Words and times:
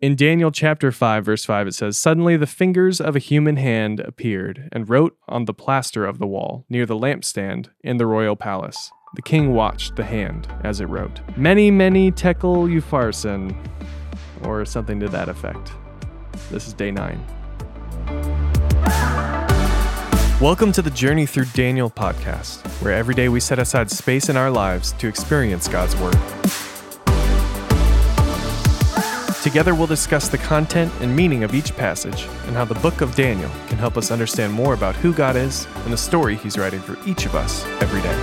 In 0.00 0.14
Daniel 0.14 0.52
chapter 0.52 0.92
5, 0.92 1.24
verse 1.24 1.44
5, 1.44 1.66
it 1.66 1.74
says, 1.74 1.98
Suddenly 1.98 2.36
the 2.36 2.46
fingers 2.46 3.00
of 3.00 3.16
a 3.16 3.18
human 3.18 3.56
hand 3.56 3.98
appeared 3.98 4.68
and 4.70 4.88
wrote 4.88 5.16
on 5.26 5.46
the 5.46 5.52
plaster 5.52 6.06
of 6.06 6.20
the 6.20 6.26
wall 6.26 6.64
near 6.68 6.86
the 6.86 6.94
lampstand 6.94 7.70
in 7.82 7.96
the 7.96 8.06
royal 8.06 8.36
palace. 8.36 8.92
The 9.16 9.22
king 9.22 9.54
watched 9.54 9.96
the 9.96 10.04
hand 10.04 10.46
as 10.62 10.80
it 10.80 10.84
wrote, 10.84 11.18
Mene, 11.36 11.76
mene 11.76 12.12
tekel 12.12 12.68
upharsin, 12.68 13.56
or 14.44 14.64
something 14.64 15.00
to 15.00 15.08
that 15.08 15.28
effect. 15.28 15.72
This 16.48 16.68
is 16.68 16.74
day 16.74 16.92
9. 16.92 17.20
Welcome 20.40 20.70
to 20.74 20.82
the 20.82 20.92
Journey 20.94 21.26
Through 21.26 21.46
Daniel 21.54 21.90
podcast, 21.90 22.64
where 22.80 22.92
every 22.92 23.16
day 23.16 23.28
we 23.28 23.40
set 23.40 23.58
aside 23.58 23.90
space 23.90 24.28
in 24.28 24.36
our 24.36 24.52
lives 24.52 24.92
to 24.92 25.08
experience 25.08 25.66
God's 25.66 25.96
Word. 25.96 26.16
Together, 29.42 29.74
we'll 29.74 29.86
discuss 29.86 30.28
the 30.28 30.38
content 30.38 30.92
and 31.00 31.14
meaning 31.14 31.44
of 31.44 31.54
each 31.54 31.74
passage 31.76 32.24
and 32.46 32.56
how 32.56 32.64
the 32.64 32.74
book 32.76 33.00
of 33.00 33.14
Daniel 33.14 33.50
can 33.68 33.78
help 33.78 33.96
us 33.96 34.10
understand 34.10 34.52
more 34.52 34.74
about 34.74 34.96
who 34.96 35.12
God 35.14 35.36
is 35.36 35.66
and 35.84 35.92
the 35.92 35.96
story 35.96 36.34
He's 36.36 36.58
writing 36.58 36.80
for 36.80 36.98
each 37.08 37.24
of 37.24 37.34
us 37.36 37.64
every 37.80 38.02
day. 38.02 38.16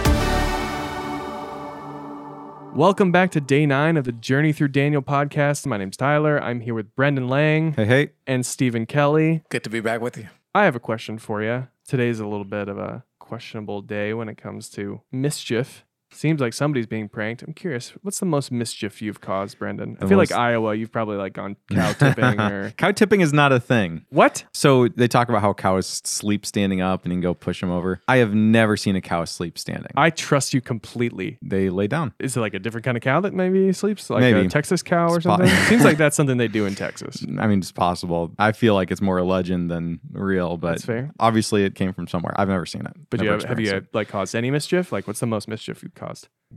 Welcome 2.76 3.14
back 3.14 3.32
to 3.32 3.40
day 3.40 3.66
nine 3.66 3.96
of 3.96 4.04
the 4.04 4.12
Journey 4.12 4.52
Through 4.52 4.68
Daniel 4.68 5.02
podcast. 5.02 5.66
My 5.66 5.78
name's 5.78 5.96
Tyler. 5.96 6.38
I'm 6.44 6.60
here 6.60 6.74
with 6.74 6.94
Brendan 6.96 7.30
Lang 7.30 7.72
Hey, 7.74 7.86
hey. 7.86 8.10
and 8.28 8.46
Stephen 8.46 8.86
Kelly. 8.86 9.44
Good 9.50 9.64
to 9.64 9.70
be 9.70 9.80
back 9.80 10.02
with 10.02 10.18
you. 10.18 10.28
I 10.54 10.66
have 10.66 10.76
a 10.76 10.82
question 10.82 11.18
for 11.18 11.42
you. 11.42 11.70
Today's 11.88 12.20
a 12.20 12.28
little 12.28 12.44
bit 12.46 12.68
of 12.68 12.78
a 12.78 13.06
questionable 13.20 13.82
day 13.82 14.14
when 14.14 14.28
it 14.28 14.38
comes 14.38 14.70
to 14.72 15.02
mischief. 15.14 15.85
Seems 16.16 16.40
like 16.40 16.54
somebody's 16.54 16.88
being 16.88 17.10
pranked. 17.10 17.44
I'm 17.44 17.54
curious, 17.54 17.92
what's 18.02 18.20
the 18.20 18.26
most 18.26 18.52
mischief 18.52 19.02
you've 19.02 19.20
caused, 19.22 19.60
Brendan? 19.60 19.98
I 20.00 20.04
The 20.04 20.08
feel 20.08 20.18
like 20.18 20.30
most- 20.30 20.38
Iowa, 20.40 20.74
you've 20.74 20.92
probably 20.92 21.18
like 21.18 21.34
gone 21.34 21.58
cow 21.72 21.92
tipping 21.94 22.40
or 22.40 22.72
Cow 22.78 22.92
tipping 22.92 23.22
is 23.22 23.34
not 23.34 23.52
a 23.52 23.60
thing. 23.60 24.06
what? 24.10 24.46
So 24.54 24.88
they 24.88 25.08
talk 25.08 25.28
about 25.30 25.42
how 25.42 25.54
cows 25.54 26.02
sleep 26.06 26.46
standing 26.46 26.80
up 26.82 27.04
and 27.04 27.12
you 27.14 27.18
can 27.18 27.22
go 27.22 27.34
push 27.34 27.60
them 27.60 27.70
over. 27.72 28.02
I 28.08 28.18
have 28.18 28.34
never 28.34 28.78
seen 28.78 28.96
a 28.96 29.02
cow 29.02 29.26
sleep 29.26 29.58
standing. 29.58 29.92
I 29.96 30.10
trust 30.10 30.54
you 30.54 30.62
completely. 30.62 31.38
they 31.42 31.70
lay 31.70 31.88
down. 31.88 32.14
Is 32.20 32.38
it 32.38 32.40
like 32.40 32.54
a 32.54 32.60
different 32.60 32.86
kind 32.86 32.96
of 32.98 33.04
cow 33.04 33.20
that 33.22 33.34
maybe 33.34 33.72
sleeps, 33.74 34.10
like 34.10 34.24
a 34.24 34.48
Texas 34.48 34.82
cow 34.82 35.10
or 35.10 35.18
It's 35.18 35.26
po- 35.26 35.38
something? 35.38 35.50
Seems 35.68 35.84
like 35.84 35.98
that's 36.04 36.16
something 36.16 36.38
they 36.38 36.48
do 36.48 36.66
in 36.66 36.76
Texas. 36.76 37.26
I 37.40 37.48
mean, 37.48 37.60
it's 37.60 37.72
possible. 37.72 38.32
I 38.40 38.54
feel 38.54 38.74
like 38.74 38.92
it's 38.92 39.02
more 39.02 39.18
a 39.18 39.24
legend 39.24 39.70
than 39.70 40.00
real, 40.12 40.58
but 40.58 40.72
That's 40.72 40.86
fair. 40.86 41.12
obviously 41.20 41.66
it 41.66 41.76
came 41.76 41.92
from 41.94 42.08
somewhere. 42.08 42.34
I've 42.38 42.48
never 42.50 42.66
seen 42.66 42.86
it. 42.86 42.94
But 43.10 43.20
you 43.20 43.26
Never 43.26 43.36
have, 43.42 43.50
have 43.50 43.60
you 43.60 43.64
experienced 43.66 43.94
like 43.96 44.08
caused 44.08 44.36
any 44.36 44.52
mischief? 44.52 44.92
Like, 44.92 45.08
what's 45.08 45.20
the 45.20 45.26
most 45.28 45.48
mischief 45.48 45.84
you've 45.84 45.96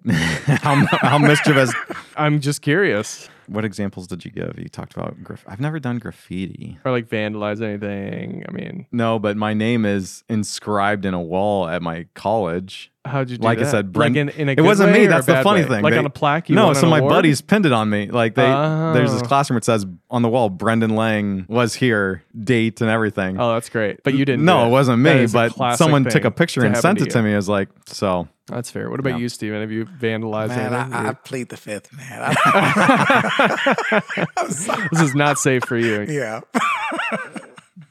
how, 0.10 0.84
how 1.00 1.18
mischievous? 1.18 1.72
I'm 2.16 2.40
just 2.40 2.62
curious. 2.62 3.28
What 3.46 3.64
examples 3.64 4.06
did 4.06 4.26
you 4.26 4.30
give? 4.30 4.58
You 4.58 4.68
talked 4.68 4.92
about 4.94 5.16
I've 5.46 5.58
never 5.60 5.80
done 5.80 5.98
graffiti. 5.98 6.78
Or 6.84 6.90
like 6.92 7.08
vandalize 7.08 7.62
anything. 7.62 8.44
I 8.46 8.52
mean, 8.52 8.86
No, 8.92 9.18
but 9.18 9.38
my 9.38 9.54
name 9.54 9.86
is 9.86 10.22
inscribed 10.28 11.06
in 11.06 11.14
a 11.14 11.20
wall 11.20 11.66
at 11.66 11.80
my 11.80 12.04
college. 12.12 12.92
how'd 13.06 13.30
you 13.30 13.38
do 13.38 13.42
Like 13.44 13.58
I 13.60 13.62
said, 13.64 13.90
Brent- 13.90 14.16
like 14.16 14.20
in, 14.20 14.28
in 14.40 14.48
a 14.50 14.52
It 14.52 14.60
wasn't 14.60 14.92
me, 14.92 15.06
that's 15.06 15.24
the 15.24 15.42
funny 15.42 15.62
way? 15.62 15.68
thing. 15.68 15.82
Like 15.82 15.94
They- 15.94 15.98
on 15.98 16.04
a 16.04 16.10
plaque. 16.10 16.50
You 16.50 16.56
no, 16.56 16.74
so 16.74 16.86
my 16.90 16.98
award? 16.98 17.10
buddies 17.10 17.40
pinned 17.40 17.64
it 17.64 17.72
on 17.72 17.88
me. 17.88 18.10
Like 18.10 18.34
they, 18.34 18.42
there's 18.42 19.12
this 19.14 19.22
Oh. 19.22 19.26
classroom. 19.26 19.56
It 19.56 19.64
says 19.64 19.86
on 20.10 20.20
the 20.20 20.28
wall, 20.28 20.50
Brendan 20.50 20.94
Lang 20.94 21.46
was 21.48 21.72
here, 21.72 22.22
date 22.38 22.82
and 22.82 22.90
everything. 22.90 23.40
Oh, 23.40 23.54
that's 23.54 23.70
great. 23.70 24.02
But 24.04 24.12
you 24.12 24.26
didn't. 24.26 24.44
no, 24.44 24.64
do 24.64 24.66
it 24.66 24.70
wasn't 24.72 25.00
me, 25.00 25.26
but 25.26 25.76
someone 25.78 26.04
took 26.04 26.26
a 26.26 26.30
picture 26.30 26.64
and 26.66 26.76
sent 26.76 27.00
it 27.00 27.08
to 27.12 27.18
you. 27.20 27.24
me. 27.24 27.32
I 27.32 27.36
was 27.36 27.48
like, 27.48 27.70
so 27.86 28.28
That's 28.48 28.70
fair. 28.70 28.90
What 28.90 28.98
about 29.00 29.10
Yeah. 29.10 29.16
you, 29.18 29.28
Stephen? 29.28 29.60
Have 29.60 29.70
you 29.70 29.84
vandalized 29.84 30.48
Man, 30.48 30.72
anything? 30.74 30.92
I, 30.94 31.08
I 31.10 31.12
plead 31.12 31.48
the 31.50 31.56
fifth, 31.56 31.92
man. 31.92 32.34
I- 32.34 34.02
I'm 34.36 34.50
sorry. 34.50 34.88
this 34.92 35.00
is 35.02 35.14
not 35.14 35.38
safe 35.38 35.64
for 35.64 35.76
you. 35.76 36.02
yeah. 36.08 36.40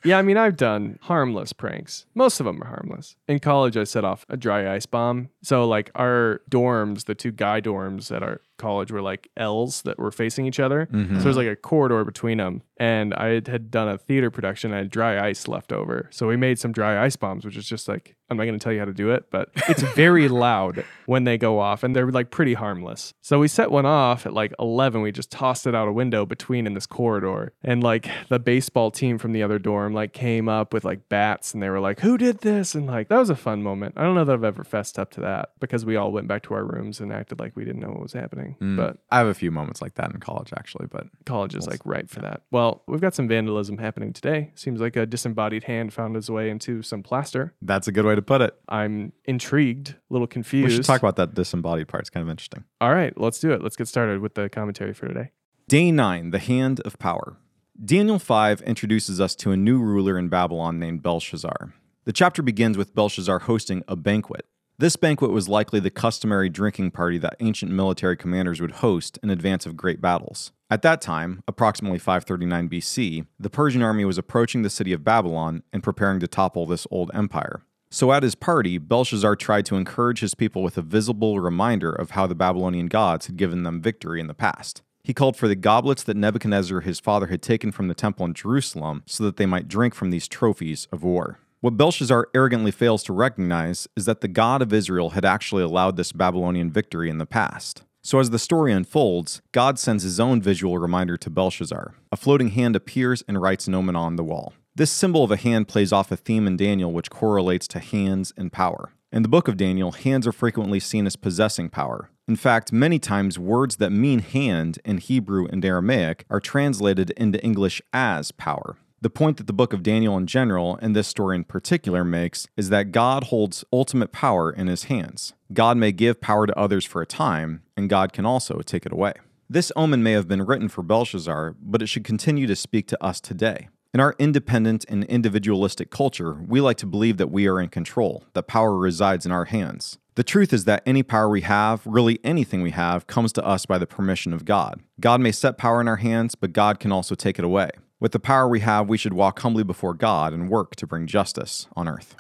Yeah, 0.03 0.19
I 0.19 0.21
mean, 0.21 0.37
I've 0.37 0.55
done 0.55 0.99
harmless 1.01 1.51
pranks. 1.53 2.05
Most 2.15 2.39
of 2.39 2.45
them 2.45 2.61
are 2.63 2.67
harmless. 2.67 3.15
In 3.27 3.39
college, 3.39 3.75
I 3.75 3.83
set 3.83 4.05
off 4.05 4.25
a 4.29 4.37
dry 4.37 4.73
ice 4.73 4.85
bomb. 4.85 5.29
So, 5.41 5.67
like, 5.67 5.91
our 5.95 6.41
dorms, 6.49 7.05
the 7.05 7.15
two 7.15 7.31
guy 7.31 7.59
dorms 7.61 8.15
at 8.15 8.23
our 8.23 8.39
college 8.57 8.91
were 8.91 9.01
like 9.01 9.29
L's 9.37 9.81
that 9.83 9.97
were 9.97 10.11
facing 10.11 10.45
each 10.45 10.59
other. 10.59 10.87
Mm-hmm. 10.91 11.17
So 11.17 11.23
there's 11.23 11.37
like 11.37 11.47
a 11.47 11.55
corridor 11.55 12.03
between 12.03 12.37
them. 12.37 12.61
And 12.79 13.13
I 13.15 13.29
had, 13.29 13.47
had 13.47 13.71
done 13.71 13.87
a 13.87 13.97
theater 13.97 14.29
production. 14.29 14.71
I 14.71 14.77
had 14.77 14.91
dry 14.91 15.25
ice 15.27 15.47
left 15.47 15.71
over. 15.71 16.07
So 16.11 16.27
we 16.27 16.37
made 16.37 16.59
some 16.59 16.71
dry 16.71 17.03
ice 17.03 17.15
bombs, 17.15 17.43
which 17.43 17.57
is 17.57 17.67
just 17.67 17.87
like, 17.87 18.15
I'm 18.29 18.37
not 18.37 18.43
going 18.43 18.59
to 18.59 18.63
tell 18.63 18.73
you 18.73 18.79
how 18.79 18.85
to 18.85 18.93
do 18.93 19.11
it, 19.11 19.31
but 19.31 19.49
it's 19.67 19.81
very 19.81 20.27
loud 20.27 20.83
when 21.05 21.23
they 21.23 21.37
go 21.37 21.59
off 21.59 21.83
and 21.83 21.95
they're 21.95 22.11
like 22.11 22.29
pretty 22.29 22.53
harmless. 22.53 23.13
So 23.21 23.39
we 23.39 23.47
set 23.47 23.71
one 23.71 23.85
off 23.85 24.25
at 24.25 24.33
like 24.33 24.53
11. 24.59 25.01
We 25.01 25.11
just 25.11 25.31
tossed 25.31 25.65
it 25.65 25.73
out 25.73 25.87
a 25.87 25.91
window 25.91 26.25
between 26.25 26.67
in 26.67 26.73
this 26.73 26.85
corridor. 26.85 27.53
And 27.63 27.81
like 27.81 28.09
the 28.29 28.39
baseball 28.39 28.91
team 28.91 29.17
from 29.17 29.31
the 29.31 29.41
other 29.41 29.57
dorm 29.57 29.93
like 29.93 30.13
came 30.13 30.47
up 30.47 30.73
with 30.73 30.85
like 30.85 31.09
bats 31.09 31.53
and 31.53 31.63
they 31.63 31.69
were 31.69 31.79
like, 31.79 32.01
who 32.01 32.17
did 32.17 32.39
this? 32.39 32.75
And 32.75 32.85
like, 32.85 33.07
that 33.07 33.17
was 33.17 33.29
a 33.29 33.35
fun 33.35 33.63
moment. 33.63 33.95
I 33.97 34.03
don't 34.03 34.15
know 34.15 34.25
that 34.25 34.33
I've 34.33 34.43
ever 34.43 34.63
fessed 34.63 34.99
up 34.99 35.09
to 35.11 35.21
that 35.21 35.53
because 35.59 35.85
we 35.85 35.95
all 35.95 36.11
went 36.11 36.27
back 36.27 36.43
to 36.43 36.53
our 36.53 36.63
rooms 36.63 36.99
and 36.99 37.11
acted 37.11 37.39
like 37.39 37.55
we 37.55 37.65
didn't 37.65 37.81
know 37.81 37.89
what 37.89 38.01
was 38.01 38.13
happening. 38.13 38.46
Mm. 38.61 38.77
But 38.77 38.97
I 39.11 39.17
have 39.17 39.27
a 39.27 39.33
few 39.33 39.51
moments 39.51 39.81
like 39.81 39.95
that 39.95 40.11
in 40.11 40.19
college, 40.19 40.53
actually. 40.55 40.87
But 40.87 41.07
college 41.25 41.55
is 41.55 41.67
like 41.67 41.81
right 41.85 42.09
for 42.09 42.21
that. 42.21 42.43
Well, 42.51 42.83
we've 42.87 43.01
got 43.01 43.15
some 43.15 43.27
vandalism 43.27 43.77
happening 43.77 44.13
today. 44.13 44.51
Seems 44.55 44.79
like 44.79 44.95
a 44.95 45.05
disembodied 45.05 45.65
hand 45.65 45.93
found 45.93 46.15
its 46.15 46.29
way 46.29 46.49
into 46.49 46.81
some 46.81 47.03
plaster. 47.03 47.53
that's 47.61 47.87
a 47.87 47.91
good 47.91 48.05
way 48.05 48.15
to 48.15 48.21
put 48.21 48.41
it. 48.41 48.55
I'm 48.69 49.11
intrigued, 49.25 49.89
a 49.89 49.95
little 50.09 50.27
confused. 50.27 50.69
We 50.69 50.75
should 50.75 50.85
talk 50.85 51.01
about 51.01 51.15
that 51.17 51.33
disembodied 51.33 51.87
part. 51.87 52.01
It's 52.01 52.09
kind 52.09 52.23
of 52.23 52.29
interesting. 52.29 52.63
All 52.79 52.93
right, 52.93 53.17
let's 53.19 53.39
do 53.39 53.51
it. 53.51 53.61
Let's 53.61 53.75
get 53.75 53.87
started 53.87 54.21
with 54.21 54.35
the 54.35 54.49
commentary 54.49 54.93
for 54.93 55.07
today. 55.07 55.31
Day 55.67 55.91
9 55.91 56.31
The 56.31 56.39
Hand 56.39 56.79
of 56.81 56.97
Power. 56.99 57.37
Daniel 57.83 58.17
5 58.17 58.61
introduces 58.61 59.21
us 59.21 59.35
to 59.35 59.51
a 59.51 59.57
new 59.57 59.79
ruler 59.79 60.17
in 60.17 60.29
Babylon 60.29 60.79
named 60.79 61.03
Belshazzar. 61.03 61.73
The 62.05 62.13
chapter 62.13 62.41
begins 62.41 62.77
with 62.77 62.95
Belshazzar 62.95 63.39
hosting 63.39 63.83
a 63.87 63.95
banquet. 63.95 64.45
This 64.79 64.95
banquet 64.95 65.31
was 65.31 65.49
likely 65.49 65.79
the 65.79 65.89
customary 65.89 66.49
drinking 66.49 66.91
party 66.91 67.17
that 67.17 67.37
ancient 67.39 67.71
military 67.71 68.15
commanders 68.15 68.61
would 68.61 68.73
host 68.73 69.17
in 69.23 69.31
advance 69.31 69.65
of 69.65 69.75
great 69.75 69.99
battles. 69.99 70.51
At 70.69 70.83
that 70.83 71.01
time, 71.01 71.41
approximately 71.47 71.97
539 71.97 72.69
BC, 72.69 73.25
the 73.39 73.49
Persian 73.49 73.81
army 73.81 74.05
was 74.05 74.19
approaching 74.19 74.61
the 74.61 74.69
city 74.69 74.93
of 74.93 75.03
Babylon 75.03 75.63
and 75.73 75.81
preparing 75.81 76.19
to 76.19 76.27
topple 76.27 76.67
this 76.67 76.85
old 76.91 77.09
empire. 77.15 77.63
So 77.89 78.11
at 78.11 78.21
his 78.21 78.35
party, 78.35 78.77
Belshazzar 78.77 79.35
tried 79.37 79.65
to 79.65 79.77
encourage 79.77 80.19
his 80.19 80.35
people 80.35 80.61
with 80.61 80.77
a 80.77 80.83
visible 80.83 81.39
reminder 81.39 81.91
of 81.91 82.11
how 82.11 82.27
the 82.27 82.35
Babylonian 82.35 82.85
gods 82.85 83.25
had 83.25 83.37
given 83.37 83.63
them 83.63 83.81
victory 83.81 84.19
in 84.19 84.27
the 84.27 84.35
past. 84.35 84.83
He 85.03 85.11
called 85.11 85.35
for 85.35 85.47
the 85.47 85.55
goblets 85.55 86.03
that 86.03 86.17
Nebuchadnezzar 86.17 86.81
his 86.81 86.99
father 86.99 87.27
had 87.27 87.41
taken 87.41 87.71
from 87.71 87.87
the 87.87 87.95
temple 87.95 88.27
in 88.27 88.35
Jerusalem 88.35 89.01
so 89.07 89.23
that 89.23 89.37
they 89.37 89.47
might 89.47 89.67
drink 89.67 89.95
from 89.95 90.11
these 90.11 90.27
trophies 90.27 90.87
of 90.91 91.01
war. 91.01 91.39
What 91.59 91.75
Belshazzar 91.75 92.29
arrogantly 92.35 92.69
fails 92.69 93.03
to 93.03 93.13
recognize 93.13 93.87
is 93.95 94.05
that 94.05 94.21
the 94.21 94.27
God 94.27 94.61
of 94.61 94.71
Israel 94.71 95.11
had 95.11 95.25
actually 95.25 95.63
allowed 95.63 95.97
this 95.97 96.11
Babylonian 96.11 96.69
victory 96.69 97.09
in 97.09 97.17
the 97.17 97.25
past. 97.25 97.81
So, 98.03 98.19
as 98.19 98.29
the 98.29 98.37
story 98.37 98.71
unfolds, 98.71 99.41
God 99.51 99.79
sends 99.79 100.03
his 100.03 100.19
own 100.19 100.39
visual 100.39 100.77
reminder 100.77 101.17
to 101.17 101.31
Belshazzar. 101.31 101.95
A 102.11 102.15
floating 102.15 102.49
hand 102.49 102.75
appears 102.75 103.23
and 103.27 103.41
writes 103.41 103.67
an 103.67 103.73
omen 103.73 103.95
on 103.95 104.17
the 104.17 104.23
wall. 104.23 104.53
This 104.75 104.91
symbol 104.91 105.23
of 105.23 105.31
a 105.31 105.35
hand 105.35 105.67
plays 105.67 105.91
off 105.91 106.11
a 106.11 106.15
theme 106.15 106.45
in 106.45 106.57
Daniel 106.57 106.91
which 106.91 107.09
correlates 107.09 107.67
to 107.69 107.79
hands 107.79 108.33
and 108.37 108.53
power. 108.53 108.91
In 109.11 109.23
the 109.23 109.27
book 109.27 109.47
of 109.47 109.57
Daniel, 109.57 109.93
hands 109.93 110.27
are 110.27 110.31
frequently 110.31 110.79
seen 110.79 111.07
as 111.07 111.15
possessing 111.15 111.69
power. 111.69 112.11
In 112.27 112.35
fact, 112.35 112.71
many 112.71 112.99
times 112.99 113.39
words 113.39 113.77
that 113.77 113.89
mean 113.89 114.19
hand 114.19 114.77
in 114.85 114.99
Hebrew 114.99 115.47
and 115.47 115.65
Aramaic 115.65 116.25
are 116.29 116.39
translated 116.39 117.09
into 117.17 117.43
English 117.43 117.81
as 117.91 118.31
power. 118.31 118.77
The 118.99 119.11
point 119.11 119.37
that 119.37 119.45
the 119.45 119.53
book 119.53 119.73
of 119.73 119.83
Daniel 119.83 120.17
in 120.17 120.25
general, 120.25 120.79
and 120.81 120.95
this 120.95 121.07
story 121.07 121.35
in 121.35 121.43
particular, 121.43 122.03
makes 122.03 122.47
is 122.57 122.69
that 122.69 122.91
God 122.91 123.25
holds 123.25 123.63
ultimate 123.71 124.11
power 124.11 124.51
in 124.51 124.65
his 124.65 124.85
hands. 124.85 125.33
God 125.53 125.77
may 125.77 125.91
give 125.91 126.19
power 126.19 126.47
to 126.47 126.59
others 126.59 126.83
for 126.83 127.03
a 127.03 127.05
time, 127.05 127.61
and 127.75 127.91
God 127.91 128.11
can 128.11 128.25
also 128.25 128.59
take 128.61 128.87
it 128.87 128.91
away. 128.91 129.13
This 129.47 129.71
omen 129.75 130.01
may 130.01 130.13
have 130.13 130.27
been 130.27 130.41
written 130.41 130.67
for 130.67 130.81
Belshazzar, 130.81 131.55
but 131.61 131.83
it 131.83 131.87
should 131.87 132.03
continue 132.03 132.47
to 132.47 132.55
speak 132.55 132.87
to 132.87 133.03
us 133.03 133.21
today. 133.21 133.69
In 133.93 133.99
our 133.99 134.15
independent 134.17 134.83
and 134.89 135.03
individualistic 135.03 135.91
culture, 135.91 136.33
we 136.33 136.59
like 136.59 136.77
to 136.77 136.87
believe 136.87 137.17
that 137.17 137.31
we 137.31 137.47
are 137.47 137.61
in 137.61 137.69
control, 137.69 138.23
that 138.33 138.47
power 138.47 138.75
resides 138.75 139.27
in 139.27 139.31
our 139.31 139.45
hands. 139.45 139.99
The 140.15 140.23
truth 140.23 140.51
is 140.51 140.65
that 140.65 140.81
any 140.87 141.03
power 141.03 141.29
we 141.29 141.41
have, 141.41 141.85
really 141.85 142.19
anything 142.23 142.63
we 142.63 142.71
have, 142.71 143.05
comes 143.05 143.31
to 143.33 143.45
us 143.45 143.67
by 143.67 143.77
the 143.77 143.85
permission 143.85 144.33
of 144.33 144.43
God. 144.43 144.81
God 144.99 145.21
may 145.21 145.31
set 145.31 145.59
power 145.59 145.79
in 145.81 145.87
our 145.87 145.97
hands, 145.97 146.33
but 146.33 146.51
God 146.51 146.79
can 146.79 146.91
also 146.91 147.13
take 147.13 147.37
it 147.37 147.45
away. 147.45 147.69
With 147.99 148.11
the 148.11 148.19
power 148.19 148.47
we 148.47 148.59
have, 148.59 148.87
we 148.87 148.97
should 148.97 149.13
walk 149.13 149.39
humbly 149.39 149.63
before 149.63 149.95
God 149.95 150.31
and 150.31 150.49
work 150.49 150.75
to 150.75 150.85
bring 150.85 151.07
justice 151.07 151.67
on 151.75 151.87
earth. 151.87 152.15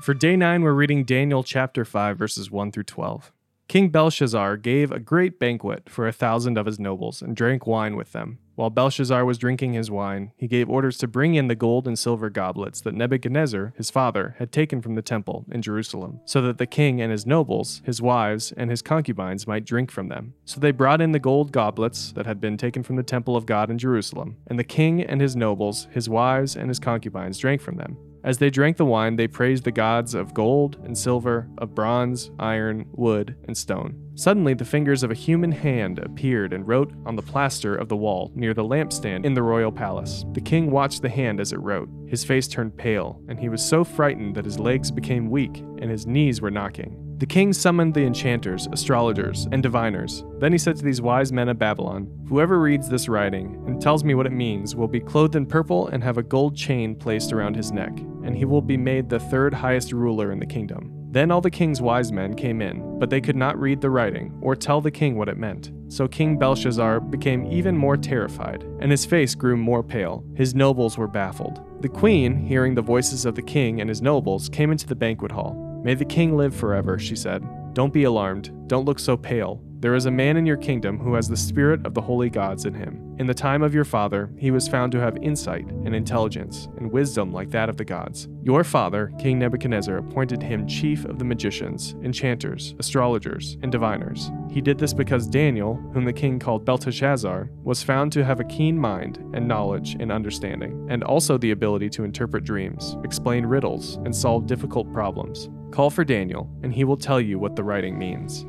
For 0.00 0.14
day 0.14 0.34
nine, 0.34 0.62
we're 0.62 0.72
reading 0.72 1.04
Daniel 1.04 1.44
chapter 1.44 1.84
5, 1.84 2.18
verses 2.18 2.50
1 2.50 2.72
through 2.72 2.82
12. 2.82 3.30
King 3.68 3.88
Belshazzar 3.88 4.58
gave 4.58 4.92
a 4.92 5.00
great 5.00 5.40
banquet 5.40 5.90
for 5.90 6.06
a 6.06 6.12
thousand 6.12 6.56
of 6.56 6.66
his 6.66 6.78
nobles 6.78 7.20
and 7.20 7.34
drank 7.34 7.66
wine 7.66 7.96
with 7.96 8.12
them. 8.12 8.38
While 8.54 8.70
Belshazzar 8.70 9.24
was 9.24 9.38
drinking 9.38 9.74
his 9.74 9.90
wine, 9.90 10.30
he 10.36 10.46
gave 10.46 10.70
orders 10.70 10.96
to 10.98 11.08
bring 11.08 11.34
in 11.34 11.48
the 11.48 11.56
gold 11.56 11.86
and 11.86 11.98
silver 11.98 12.30
goblets 12.30 12.80
that 12.82 12.94
Nebuchadnezzar, 12.94 13.74
his 13.76 13.90
father, 13.90 14.36
had 14.38 14.52
taken 14.52 14.80
from 14.80 14.94
the 14.94 15.02
temple 15.02 15.44
in 15.50 15.62
Jerusalem, 15.62 16.20
so 16.24 16.40
that 16.42 16.58
the 16.58 16.66
king 16.66 17.02
and 17.02 17.10
his 17.10 17.26
nobles, 17.26 17.82
his 17.84 18.00
wives, 18.00 18.52
and 18.52 18.70
his 18.70 18.82
concubines 18.82 19.48
might 19.48 19.66
drink 19.66 19.90
from 19.90 20.08
them. 20.08 20.34
So 20.44 20.60
they 20.60 20.70
brought 20.70 21.02
in 21.02 21.12
the 21.12 21.18
gold 21.18 21.50
goblets 21.52 22.12
that 22.12 22.24
had 22.24 22.40
been 22.40 22.56
taken 22.56 22.82
from 22.82 22.96
the 22.96 23.02
temple 23.02 23.36
of 23.36 23.46
God 23.46 23.68
in 23.68 23.78
Jerusalem, 23.78 24.36
and 24.46 24.58
the 24.58 24.64
king 24.64 25.02
and 25.02 25.20
his 25.20 25.36
nobles, 25.36 25.88
his 25.90 26.08
wives, 26.08 26.56
and 26.56 26.68
his 26.70 26.78
concubines 26.78 27.36
drank 27.36 27.60
from 27.60 27.76
them. 27.76 27.98
As 28.26 28.38
they 28.38 28.50
drank 28.50 28.76
the 28.76 28.84
wine, 28.84 29.14
they 29.14 29.28
praised 29.28 29.62
the 29.62 29.70
gods 29.70 30.12
of 30.12 30.34
gold 30.34 30.78
and 30.82 30.98
silver, 30.98 31.48
of 31.58 31.76
bronze, 31.76 32.32
iron, 32.40 32.86
wood, 32.90 33.36
and 33.44 33.56
stone. 33.56 34.02
Suddenly, 34.16 34.54
the 34.54 34.64
fingers 34.64 35.04
of 35.04 35.12
a 35.12 35.14
human 35.14 35.52
hand 35.52 36.00
appeared 36.00 36.52
and 36.52 36.66
wrote 36.66 36.92
on 37.06 37.14
the 37.14 37.22
plaster 37.22 37.76
of 37.76 37.88
the 37.88 37.96
wall 37.96 38.32
near 38.34 38.52
the 38.52 38.64
lampstand 38.64 39.24
in 39.24 39.34
the 39.34 39.44
royal 39.44 39.70
palace. 39.70 40.24
The 40.32 40.40
king 40.40 40.72
watched 40.72 41.02
the 41.02 41.08
hand 41.08 41.38
as 41.38 41.52
it 41.52 41.60
wrote. 41.60 41.88
His 42.08 42.24
face 42.24 42.48
turned 42.48 42.76
pale, 42.76 43.20
and 43.28 43.38
he 43.38 43.48
was 43.48 43.64
so 43.64 43.84
frightened 43.84 44.34
that 44.34 44.44
his 44.44 44.58
legs 44.58 44.90
became 44.90 45.30
weak 45.30 45.58
and 45.58 45.88
his 45.88 46.04
knees 46.04 46.40
were 46.40 46.50
knocking. 46.50 47.06
The 47.18 47.26
king 47.26 47.54
summoned 47.54 47.94
the 47.94 48.04
enchanters, 48.04 48.68
astrologers, 48.72 49.46
and 49.50 49.62
diviners. 49.62 50.22
Then 50.38 50.52
he 50.52 50.58
said 50.58 50.76
to 50.76 50.84
these 50.84 51.00
wise 51.00 51.32
men 51.32 51.48
of 51.48 51.58
Babylon 51.58 52.10
Whoever 52.28 52.60
reads 52.60 52.90
this 52.90 53.08
writing 53.08 53.62
and 53.66 53.80
tells 53.80 54.04
me 54.04 54.14
what 54.14 54.26
it 54.26 54.32
means 54.32 54.76
will 54.76 54.88
be 54.88 55.00
clothed 55.00 55.36
in 55.36 55.46
purple 55.46 55.86
and 55.86 56.02
have 56.02 56.18
a 56.18 56.22
gold 56.22 56.56
chain 56.56 56.94
placed 56.94 57.32
around 57.32 57.56
his 57.56 57.72
neck, 57.72 57.96
and 58.26 58.36
he 58.36 58.44
will 58.44 58.60
be 58.60 58.76
made 58.76 59.08
the 59.08 59.20
third 59.20 59.54
highest 59.54 59.92
ruler 59.92 60.32
in 60.32 60.40
the 60.40 60.46
kingdom. 60.46 60.92
Then 61.12 61.30
all 61.30 61.40
the 61.40 61.50
king's 61.50 61.80
wise 61.80 62.12
men 62.12 62.34
came 62.34 62.60
in, 62.60 62.98
but 62.98 63.08
they 63.08 63.22
could 63.22 63.36
not 63.36 63.58
read 63.58 63.80
the 63.80 63.88
writing 63.88 64.36
or 64.42 64.54
tell 64.54 64.82
the 64.82 64.90
king 64.90 65.16
what 65.16 65.30
it 65.30 65.38
meant. 65.38 65.70
So 65.88 66.06
King 66.06 66.36
Belshazzar 66.36 67.00
became 67.00 67.46
even 67.46 67.76
more 67.76 67.96
terrified, 67.96 68.64
and 68.80 68.90
his 68.90 69.06
face 69.06 69.34
grew 69.34 69.56
more 69.56 69.82
pale. 69.82 70.24
His 70.34 70.54
nobles 70.54 70.98
were 70.98 71.08
baffled. 71.08 71.62
The 71.80 71.88
queen, 71.88 72.36
hearing 72.36 72.74
the 72.74 72.82
voices 72.82 73.24
of 73.24 73.34
the 73.34 73.42
king 73.42 73.80
and 73.80 73.88
his 73.88 74.02
nobles, 74.02 74.48
came 74.48 74.70
into 74.70 74.86
the 74.86 74.94
banquet 74.94 75.32
hall. 75.32 75.80
May 75.84 75.94
the 75.94 76.04
king 76.04 76.36
live 76.36 76.54
forever, 76.54 76.98
she 76.98 77.16
said. 77.16 77.46
Don't 77.72 77.92
be 77.92 78.04
alarmed. 78.04 78.50
Don't 78.66 78.84
look 78.84 78.98
so 78.98 79.16
pale. 79.16 79.62
There 79.78 79.94
is 79.94 80.06
a 80.06 80.10
man 80.10 80.38
in 80.38 80.46
your 80.46 80.56
kingdom 80.56 80.98
who 80.98 81.12
has 81.14 81.28
the 81.28 81.36
spirit 81.36 81.84
of 81.84 81.92
the 81.92 82.00
holy 82.00 82.30
gods 82.30 82.64
in 82.64 82.72
him. 82.72 83.14
In 83.18 83.26
the 83.26 83.34
time 83.34 83.62
of 83.62 83.74
your 83.74 83.84
father, 83.84 84.30
he 84.38 84.50
was 84.50 84.66
found 84.66 84.90
to 84.92 85.00
have 85.00 85.18
insight 85.18 85.66
and 85.66 85.94
intelligence 85.94 86.68
and 86.78 86.90
wisdom 86.90 87.30
like 87.30 87.50
that 87.50 87.68
of 87.68 87.76
the 87.76 87.84
gods. 87.84 88.26
Your 88.42 88.64
father, 88.64 89.12
King 89.18 89.38
Nebuchadnezzar, 89.38 89.98
appointed 89.98 90.42
him 90.42 90.66
chief 90.66 91.04
of 91.04 91.18
the 91.18 91.26
magicians, 91.26 91.94
enchanters, 92.02 92.74
astrologers, 92.78 93.58
and 93.62 93.70
diviners. 93.70 94.30
He 94.50 94.62
did 94.62 94.78
this 94.78 94.94
because 94.94 95.26
Daniel, 95.26 95.74
whom 95.92 96.06
the 96.06 96.12
king 96.12 96.38
called 96.38 96.64
Belteshazzar, 96.64 97.50
was 97.62 97.82
found 97.82 98.12
to 98.12 98.24
have 98.24 98.40
a 98.40 98.44
keen 98.44 98.78
mind 98.78 99.18
and 99.34 99.46
knowledge 99.46 99.96
and 100.00 100.10
understanding, 100.10 100.86
and 100.90 101.04
also 101.04 101.36
the 101.36 101.50
ability 101.50 101.90
to 101.90 102.04
interpret 102.04 102.44
dreams, 102.44 102.96
explain 103.04 103.44
riddles, 103.44 103.96
and 104.06 104.16
solve 104.16 104.46
difficult 104.46 104.90
problems. 104.92 105.50
Call 105.70 105.90
for 105.90 106.04
Daniel, 106.04 106.50
and 106.62 106.72
he 106.72 106.84
will 106.84 106.96
tell 106.96 107.20
you 107.20 107.38
what 107.38 107.56
the 107.56 107.64
writing 107.64 107.98
means. 107.98 108.46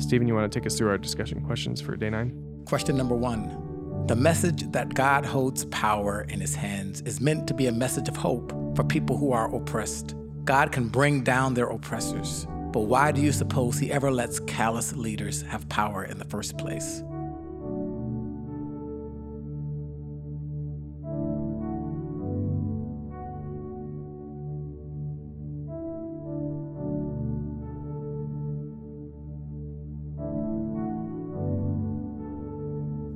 Stephen, 0.00 0.26
you 0.26 0.34
want 0.34 0.50
to 0.50 0.58
take 0.58 0.66
us 0.66 0.78
through 0.78 0.88
our 0.88 0.98
discussion 0.98 1.42
questions 1.42 1.80
for 1.80 1.94
day 1.94 2.08
nine? 2.08 2.32
Question 2.64 2.96
number 2.96 3.14
one 3.14 4.06
The 4.06 4.16
message 4.16 4.62
that 4.72 4.94
God 4.94 5.26
holds 5.26 5.66
power 5.66 6.22
in 6.22 6.40
his 6.40 6.54
hands 6.54 7.02
is 7.02 7.20
meant 7.20 7.46
to 7.48 7.54
be 7.54 7.66
a 7.66 7.72
message 7.72 8.08
of 8.08 8.16
hope 8.16 8.50
for 8.74 8.82
people 8.82 9.16
who 9.16 9.32
are 9.32 9.54
oppressed. 9.54 10.14
God 10.44 10.72
can 10.72 10.88
bring 10.88 11.22
down 11.22 11.52
their 11.52 11.66
oppressors, 11.66 12.46
but 12.72 12.80
why 12.80 13.12
do 13.12 13.20
you 13.20 13.30
suppose 13.30 13.78
he 13.78 13.92
ever 13.92 14.10
lets 14.10 14.40
callous 14.40 14.96
leaders 14.96 15.42
have 15.42 15.68
power 15.68 16.04
in 16.04 16.18
the 16.18 16.24
first 16.24 16.56
place? 16.56 17.04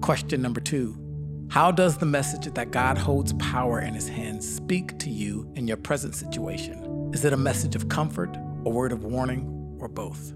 Question 0.05 0.43
number 0.43 0.61
two 0.61 0.99
How 1.49 1.73
does 1.73 1.97
the 1.97 2.05
message 2.05 2.53
that 2.53 2.71
God 2.71 2.99
holds 2.99 3.33
power 3.39 3.81
in 3.81 3.95
his 3.95 4.07
hands 4.07 4.47
speak 4.47 4.99
to 4.99 5.09
you 5.09 5.51
in 5.55 5.67
your 5.67 5.79
present 5.79 6.15
situation? 6.15 7.11
Is 7.15 7.25
it 7.25 7.33
a 7.33 7.39
message 7.39 7.75
of 7.75 7.89
comfort, 7.89 8.37
a 8.67 8.69
word 8.69 8.93
of 8.93 9.05
warning, 9.05 9.79
or 9.81 9.89
both? 9.89 10.35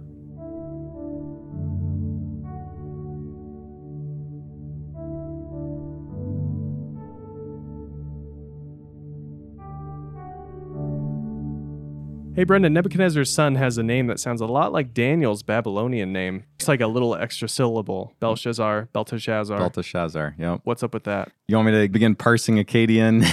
Hey, 12.34 12.44
Brendan, 12.44 12.72
Nebuchadnezzar's 12.72 13.30
son 13.30 13.56
has 13.56 13.76
a 13.76 13.82
name 13.82 14.06
that 14.06 14.18
sounds 14.18 14.40
a 14.40 14.46
lot 14.46 14.72
like 14.72 14.94
Daniel's 14.94 15.42
Babylonian 15.42 16.10
name. 16.12 16.44
Like 16.68 16.80
a 16.80 16.86
little 16.86 17.14
extra 17.14 17.48
syllable. 17.48 18.14
Belshazzar, 18.20 18.90
Belteshazzar. 18.92 19.58
Belteshazzar. 19.58 20.34
Yep. 20.38 20.60
What's 20.64 20.82
up 20.82 20.92
with 20.94 21.04
that? 21.04 21.32
You 21.48 21.56
want 21.56 21.70
me 21.70 21.80
to 21.80 21.88
begin 21.88 22.14
parsing 22.14 22.56
Akkadian? 22.56 23.24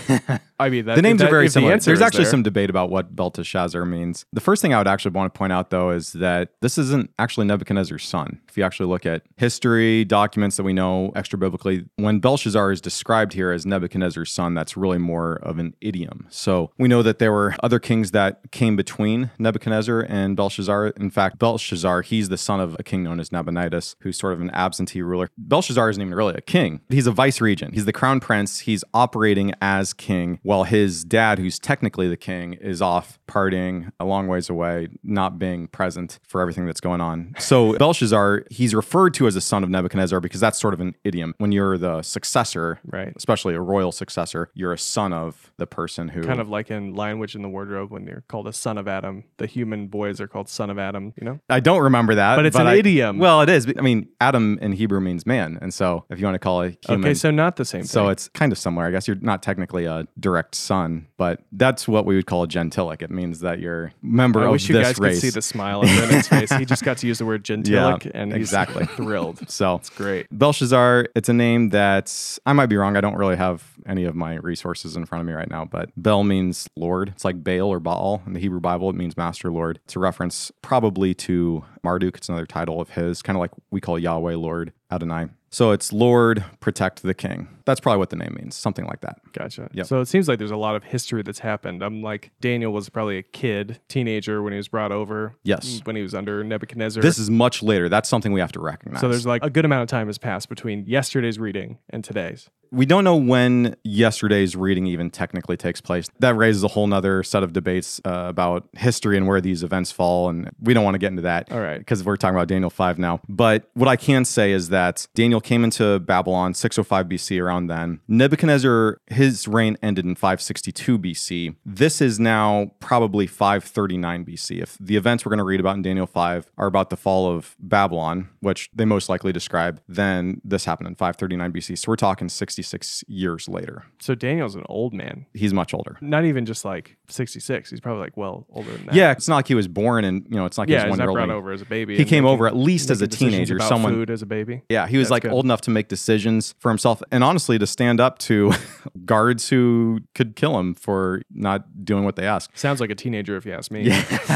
I 0.59 0.69
mean, 0.69 0.85
that, 0.85 0.95
the 0.95 1.01
names 1.01 1.19
that- 1.19 1.27
are 1.27 1.29
very 1.29 1.47
if 1.47 1.49
the 1.49 1.59
similar. 1.59 1.77
There's 1.77 2.01
actually 2.01 2.23
there- 2.23 2.31
some 2.31 2.43
debate 2.43 2.69
about 2.69 2.89
what 2.89 3.13
Belteshazzar 3.13 3.83
means. 3.85 4.25
The 4.31 4.39
first 4.39 4.61
thing 4.61 4.73
I 4.73 4.77
would 4.77 4.87
actually 4.87 5.11
want 5.11 5.33
to 5.33 5.37
point 5.37 5.51
out, 5.51 5.69
though, 5.69 5.89
is 5.89 6.13
that 6.13 6.51
this 6.61 6.77
isn't 6.77 7.11
actually 7.19 7.45
Nebuchadnezzar's 7.45 8.05
son. 8.05 8.39
If 8.47 8.57
you 8.57 8.63
actually 8.63 8.85
look 8.85 9.05
at 9.05 9.23
history, 9.35 10.05
documents 10.05 10.55
that 10.55 10.63
we 10.63 10.71
know 10.71 11.11
extra 11.13 11.37
biblically, 11.37 11.85
when 11.97 12.19
Belshazzar 12.19 12.71
is 12.71 12.79
described 12.79 13.33
here 13.33 13.51
as 13.51 13.65
Nebuchadnezzar's 13.65 14.31
son, 14.31 14.53
that's 14.53 14.77
really 14.77 14.97
more 14.97 15.33
of 15.43 15.59
an 15.59 15.75
idiom. 15.81 16.27
So 16.29 16.71
we 16.77 16.87
know 16.87 17.03
that 17.03 17.19
there 17.19 17.33
were 17.33 17.53
other 17.61 17.79
kings 17.79 18.11
that 18.11 18.49
came 18.51 18.77
between 18.77 19.31
Nebuchadnezzar 19.37 20.05
and 20.07 20.37
Belshazzar. 20.37 20.87
In 20.95 21.09
fact, 21.09 21.37
Belshazzar, 21.37 22.03
he's 22.03 22.29
the 22.29 22.37
son 22.37 22.61
of 22.61 22.77
a 22.79 22.83
king 22.83 23.03
known 23.03 23.19
as 23.19 23.24
Nabonidus, 23.31 23.95
who's 24.01 24.17
sort 24.17 24.33
of 24.33 24.41
an 24.41 24.49
absentee 24.51 25.01
ruler. 25.01 25.29
Belshazzar 25.37 25.89
isn't 25.89 26.01
even 26.01 26.13
really 26.15 26.35
a 26.35 26.41
king. 26.41 26.81
He's 26.89 27.07
a 27.07 27.11
vice 27.11 27.41
regent. 27.41 27.73
He's 27.73 27.85
the 27.85 27.93
crown 27.93 28.19
prince. 28.19 28.59
He's 28.61 28.83
operating 28.93 29.53
as 29.61 29.93
king, 29.93 30.39
while 30.43 30.63
his 30.63 31.03
dad, 31.03 31.39
who's 31.39 31.59
technically 31.59 32.07
the 32.07 32.17
king, 32.17 32.53
is 32.53 32.81
off 32.81 33.19
partying 33.27 33.91
a 33.99 34.05
long 34.05 34.27
ways 34.27 34.49
away, 34.49 34.87
not 35.03 35.37
being 35.39 35.67
present 35.67 36.19
for 36.27 36.41
everything 36.41 36.65
that's 36.65 36.81
going 36.81 37.01
on. 37.01 37.33
So 37.39 37.73
Belshazzar, 37.77 38.45
he's 38.51 38.73
referred 38.75 39.13
to 39.15 39.27
as 39.27 39.35
a 39.35 39.41
son 39.41 39.63
of 39.63 39.69
Nebuchadnezzar 39.69 40.19
because 40.19 40.39
that's 40.39 40.59
sort 40.59 40.73
of 40.73 40.79
an 40.79 40.95
idiom. 41.03 41.33
When 41.37 41.51
you're 41.51 41.77
the 41.77 42.01
successor, 42.01 42.79
Right. 42.85 43.13
especially 43.15 43.53
a 43.55 43.61
royal 43.61 43.91
successor, 43.91 44.49
you're 44.53 44.73
a 44.73 44.77
son 44.77 45.13
of 45.13 45.51
the 45.57 45.67
person 45.67 46.09
who 46.09 46.21
Kind 46.23 46.39
of 46.39 46.49
like 46.49 46.71
in 46.71 46.93
Lion 46.95 47.19
Witch 47.19 47.35
in 47.35 47.41
the 47.41 47.49
Wardrobe 47.49 47.91
when 47.91 48.05
they're 48.05 48.23
called 48.27 48.47
a 48.47 48.53
son 48.53 48.77
of 48.77 48.87
Adam. 48.87 49.23
The 49.37 49.45
human 49.47 49.87
boys 49.87 50.19
are 50.21 50.27
called 50.27 50.49
son 50.49 50.69
of 50.69 50.77
Adam, 50.79 51.13
you 51.19 51.25
know? 51.25 51.39
I 51.49 51.59
don't 51.59 51.81
remember 51.81 52.15
that, 52.15 52.35
But 52.35 52.45
it's 52.45 52.55
an 52.57 52.67
I- 52.67 52.75
idiom. 52.75 53.14
Um, 53.15 53.19
well, 53.19 53.41
it 53.41 53.49
is. 53.49 53.67
I 53.77 53.81
mean, 53.81 54.07
Adam 54.21 54.57
in 54.61 54.71
Hebrew 54.73 54.99
means 54.99 55.25
man, 55.25 55.57
and 55.61 55.73
so 55.73 56.05
if 56.09 56.19
you 56.19 56.25
want 56.25 56.35
to 56.35 56.39
call 56.39 56.61
it 56.61 56.77
human, 56.87 57.05
Okay, 57.05 57.13
so 57.13 57.31
not 57.31 57.55
the 57.55 57.65
same 57.65 57.81
thing. 57.81 57.87
so 57.87 58.09
it's 58.09 58.27
kind 58.29 58.51
of 58.51 58.57
similar. 58.57 58.85
I 58.85 58.91
guess 58.91 59.07
you're 59.07 59.17
not 59.21 59.41
technically 59.43 59.85
a 59.85 60.07
direct 60.19 60.55
son, 60.55 61.07
but 61.17 61.41
that's 61.51 61.87
what 61.87 62.05
we 62.05 62.15
would 62.15 62.25
call 62.25 62.43
a 62.43 62.47
gentilic. 62.47 63.01
It 63.01 63.11
means 63.11 63.39
that 63.41 63.59
you're 63.59 63.85
a 63.85 63.91
member 64.01 64.41
I 64.41 64.45
of 64.45 64.51
wish 64.51 64.69
you 64.69 64.75
guys 64.81 64.97
race. 64.99 65.15
could 65.15 65.21
see 65.21 65.29
the 65.29 65.41
smile 65.41 65.79
on 65.81 65.87
Brendan's 65.87 66.27
face. 66.27 66.51
He 66.53 66.65
just 66.65 66.83
got 66.83 66.97
to 66.99 67.07
use 67.07 67.17
the 67.19 67.25
word 67.25 67.43
gentilic, 67.51 68.09
and 68.13 68.31
he's 68.33 68.41
exactly. 68.41 68.85
thrilled. 68.95 69.49
So 69.49 69.75
It's 69.75 69.89
great. 69.89 70.27
Belshazzar, 70.31 71.07
it's 71.15 71.29
a 71.29 71.33
name 71.33 71.69
that 71.69 72.37
I 72.45 72.53
might 72.53 72.65
be 72.67 72.75
wrong. 72.77 72.97
I 72.97 73.01
don't 73.01 73.15
really 73.15 73.35
have 73.37 73.63
any 73.85 74.03
of 74.05 74.15
my 74.15 74.35
resources 74.35 74.95
in 74.95 75.05
front 75.05 75.21
of 75.21 75.27
me 75.27 75.33
right 75.33 75.49
now, 75.49 75.65
but 75.65 75.89
Bel 75.95 76.23
means 76.23 76.67
Lord. 76.75 77.09
It's 77.09 77.23
like 77.25 77.43
Baal 77.43 77.69
or 77.69 77.79
Baal 77.79 78.21
in 78.25 78.33
the 78.33 78.39
Hebrew 78.39 78.59
Bible. 78.59 78.89
It 78.89 78.95
means 78.95 79.15
Master 79.15 79.51
Lord. 79.51 79.79
It's 79.85 79.95
a 79.95 79.99
reference 79.99 80.51
probably 80.61 81.13
to 81.15 81.63
Marduk. 81.83 82.17
It's 82.17 82.27
another 82.29 82.45
title 82.45 82.81
of 82.81 82.89
his, 82.95 83.21
kind 83.21 83.37
of 83.37 83.41
like 83.41 83.51
we 83.71 83.81
call 83.81 83.99
Yahweh 83.99 84.35
Lord 84.35 84.73
Adonai. 84.91 85.27
So 85.49 85.71
it's 85.71 85.93
Lord, 85.93 86.43
protect 86.59 87.01
the 87.01 87.13
king. 87.13 87.47
That's 87.63 87.79
probably 87.79 87.99
what 87.99 88.09
the 88.09 88.17
name 88.17 88.35
means, 88.37 88.55
something 88.55 88.85
like 88.85 88.99
that. 89.01 89.19
Gotcha. 89.31 89.69
Yep. 89.71 89.85
So 89.87 90.01
it 90.01 90.07
seems 90.07 90.27
like 90.27 90.37
there's 90.37 90.51
a 90.51 90.57
lot 90.57 90.75
of 90.75 90.83
history 90.83 91.21
that's 91.23 91.39
happened. 91.39 91.81
I'm 91.81 92.01
like 92.01 92.31
Daniel 92.41 92.73
was 92.73 92.89
probably 92.89 93.17
a 93.17 93.23
kid, 93.23 93.79
teenager 93.87 94.43
when 94.43 94.51
he 94.51 94.57
was 94.57 94.67
brought 94.67 94.91
over. 94.91 95.35
Yes. 95.43 95.79
When 95.85 95.95
he 95.95 96.01
was 96.01 96.13
under 96.13 96.43
Nebuchadnezzar. 96.43 97.01
This 97.01 97.17
is 97.17 97.29
much 97.29 97.63
later. 97.63 97.87
That's 97.87 98.09
something 98.09 98.33
we 98.33 98.41
have 98.41 98.51
to 98.51 98.59
recognize. 98.59 98.99
so 99.01 99.07
there's 99.07 99.25
like 99.25 99.43
a 99.45 99.49
good 99.49 99.63
amount 99.65 99.83
of 99.83 99.87
time 99.87 100.07
has 100.07 100.17
passed 100.17 100.49
between 100.49 100.83
yesterday's 100.87 101.39
reading 101.39 101.77
and 101.89 102.03
today's. 102.03 102.49
we 102.71 102.85
don't 102.85 103.05
know 103.05 103.15
when 103.15 103.77
yesterday's 103.85 104.57
reading 104.57 104.85
even 104.87 105.09
technically 105.09 105.55
takes 105.55 105.79
place. 105.79 106.09
That 106.19 106.35
raises 106.35 106.63
a 106.63 106.67
whole 106.67 106.87
nother 106.87 107.23
set 107.23 107.43
of 107.43 107.53
debates 107.53 108.01
uh, 108.03 108.25
about 108.27 108.67
history 108.73 109.15
and 109.15 109.25
where 109.25 109.39
these 109.39 109.63
events 109.63 109.91
fall. 109.91 110.27
And 110.27 110.51
we 110.61 110.73
don't 110.73 110.83
want 110.83 110.95
to 110.95 110.99
get 110.99 111.11
into 111.11 111.21
that. 111.21 111.49
All 111.51 111.61
right. 111.61 111.79
Because 111.79 112.03
we're 112.03 112.17
talking 112.17 112.35
about 112.35 112.49
Daniel 112.49 112.69
5 112.69 112.99
now. 112.99 113.21
But 113.29 113.69
what 113.73 113.87
I 113.87 113.95
can 113.95 114.25
say 114.25 114.51
is 114.51 114.69
that 114.69 114.74
Daniel 115.13 115.41
came 115.41 115.63
into 115.63 115.99
Babylon 115.99 116.53
605 116.53 117.07
BC 117.07 117.41
around 117.41 117.67
then. 117.67 117.99
Nebuchadnezzar, 118.07 118.99
his 119.07 119.47
reign 119.47 119.77
ended 119.81 120.05
in 120.05 120.15
562 120.15 120.99
BC. 120.99 121.55
This 121.65 122.01
is 122.01 122.19
now 122.19 122.71
probably 122.79 123.27
539 123.27 124.25
BC. 124.25 124.61
If 124.61 124.77
the 124.79 124.95
events 124.95 125.25
we're 125.25 125.29
going 125.29 125.37
to 125.37 125.43
read 125.45 125.59
about 125.59 125.75
in 125.77 125.81
Daniel 125.81 126.07
5 126.07 126.51
are 126.57 126.67
about 126.67 126.89
the 126.89 126.97
fall 126.97 127.31
of 127.33 127.55
Babylon, 127.59 128.29
which 128.41 128.69
they 128.73 128.85
most 128.85 129.09
likely 129.09 129.31
describe, 129.31 129.81
then 129.87 130.41
this 130.43 130.65
happened 130.65 130.87
in 130.87 130.95
539 130.95 131.51
BC. 131.53 131.77
So 131.77 131.85
we're 131.91 131.95
talking 131.95 132.27
66 132.29 133.03
years 133.07 133.47
later. 133.47 133.83
So 133.99 134.15
Daniel's 134.15 134.55
an 134.55 134.63
old 134.67 134.93
man. 134.93 135.25
He's 135.33 135.53
much 135.53 135.73
older. 135.73 135.97
Not 136.01 136.25
even 136.25 136.45
just 136.45 136.65
like 136.65 136.97
66. 137.09 137.69
He's 137.69 137.79
probably 137.79 138.01
like 138.01 138.17
well 138.17 138.45
older 138.49 138.71
than 138.71 138.87
that. 138.87 138.95
Yeah, 138.95 139.11
it's 139.11 139.27
not 139.27 139.37
like 139.37 139.47
he 139.47 139.55
was 139.55 139.67
born 139.67 140.03
and, 140.03 140.25
you 140.29 140.35
know, 140.35 140.45
it's 140.45 140.57
not 140.57 140.63
like 140.63 140.69
Yeah, 140.69 140.83
he 140.85 140.89
was 140.89 140.97
one 140.97 140.99
year 140.99 141.09
old. 141.09 141.15
brought 141.17 141.29
over 141.29 141.51
as 141.51 141.61
a 141.61 141.65
baby. 141.65 141.95
He 141.97 142.03
came 142.05 142.23
making- 142.23 142.33
over 142.33 142.47
at 142.47 142.55
least 142.55 142.89
as 142.89 143.01
a 143.01 143.07
teenager. 143.07 143.59
Someone 143.59 143.93
food 143.93 144.09
as 144.09 144.21
a 144.21 144.25
baby. 144.25 144.61
Yeah, 144.69 144.87
he 144.87 144.97
was 144.97 145.05
That's 145.07 145.11
like 145.11 145.21
good. 145.23 145.31
old 145.31 145.45
enough 145.45 145.61
to 145.61 145.71
make 145.71 145.87
decisions 145.87 146.55
for 146.59 146.69
himself 146.69 147.01
and 147.11 147.23
honestly 147.23 147.57
to 147.59 147.67
stand 147.67 147.99
up 147.99 148.17
to 148.19 148.53
guards 149.05 149.49
who 149.49 149.99
could 150.13 150.35
kill 150.35 150.57
him 150.59 150.75
for 150.75 151.21
not 151.31 151.83
doing 151.85 152.03
what 152.05 152.15
they 152.15 152.25
ask. 152.25 152.49
Sounds 152.57 152.79
like 152.81 152.89
a 152.89 152.95
teenager 152.95 153.35
if 153.37 153.45
you 153.45 153.53
ask 153.53 153.71
me. 153.71 153.89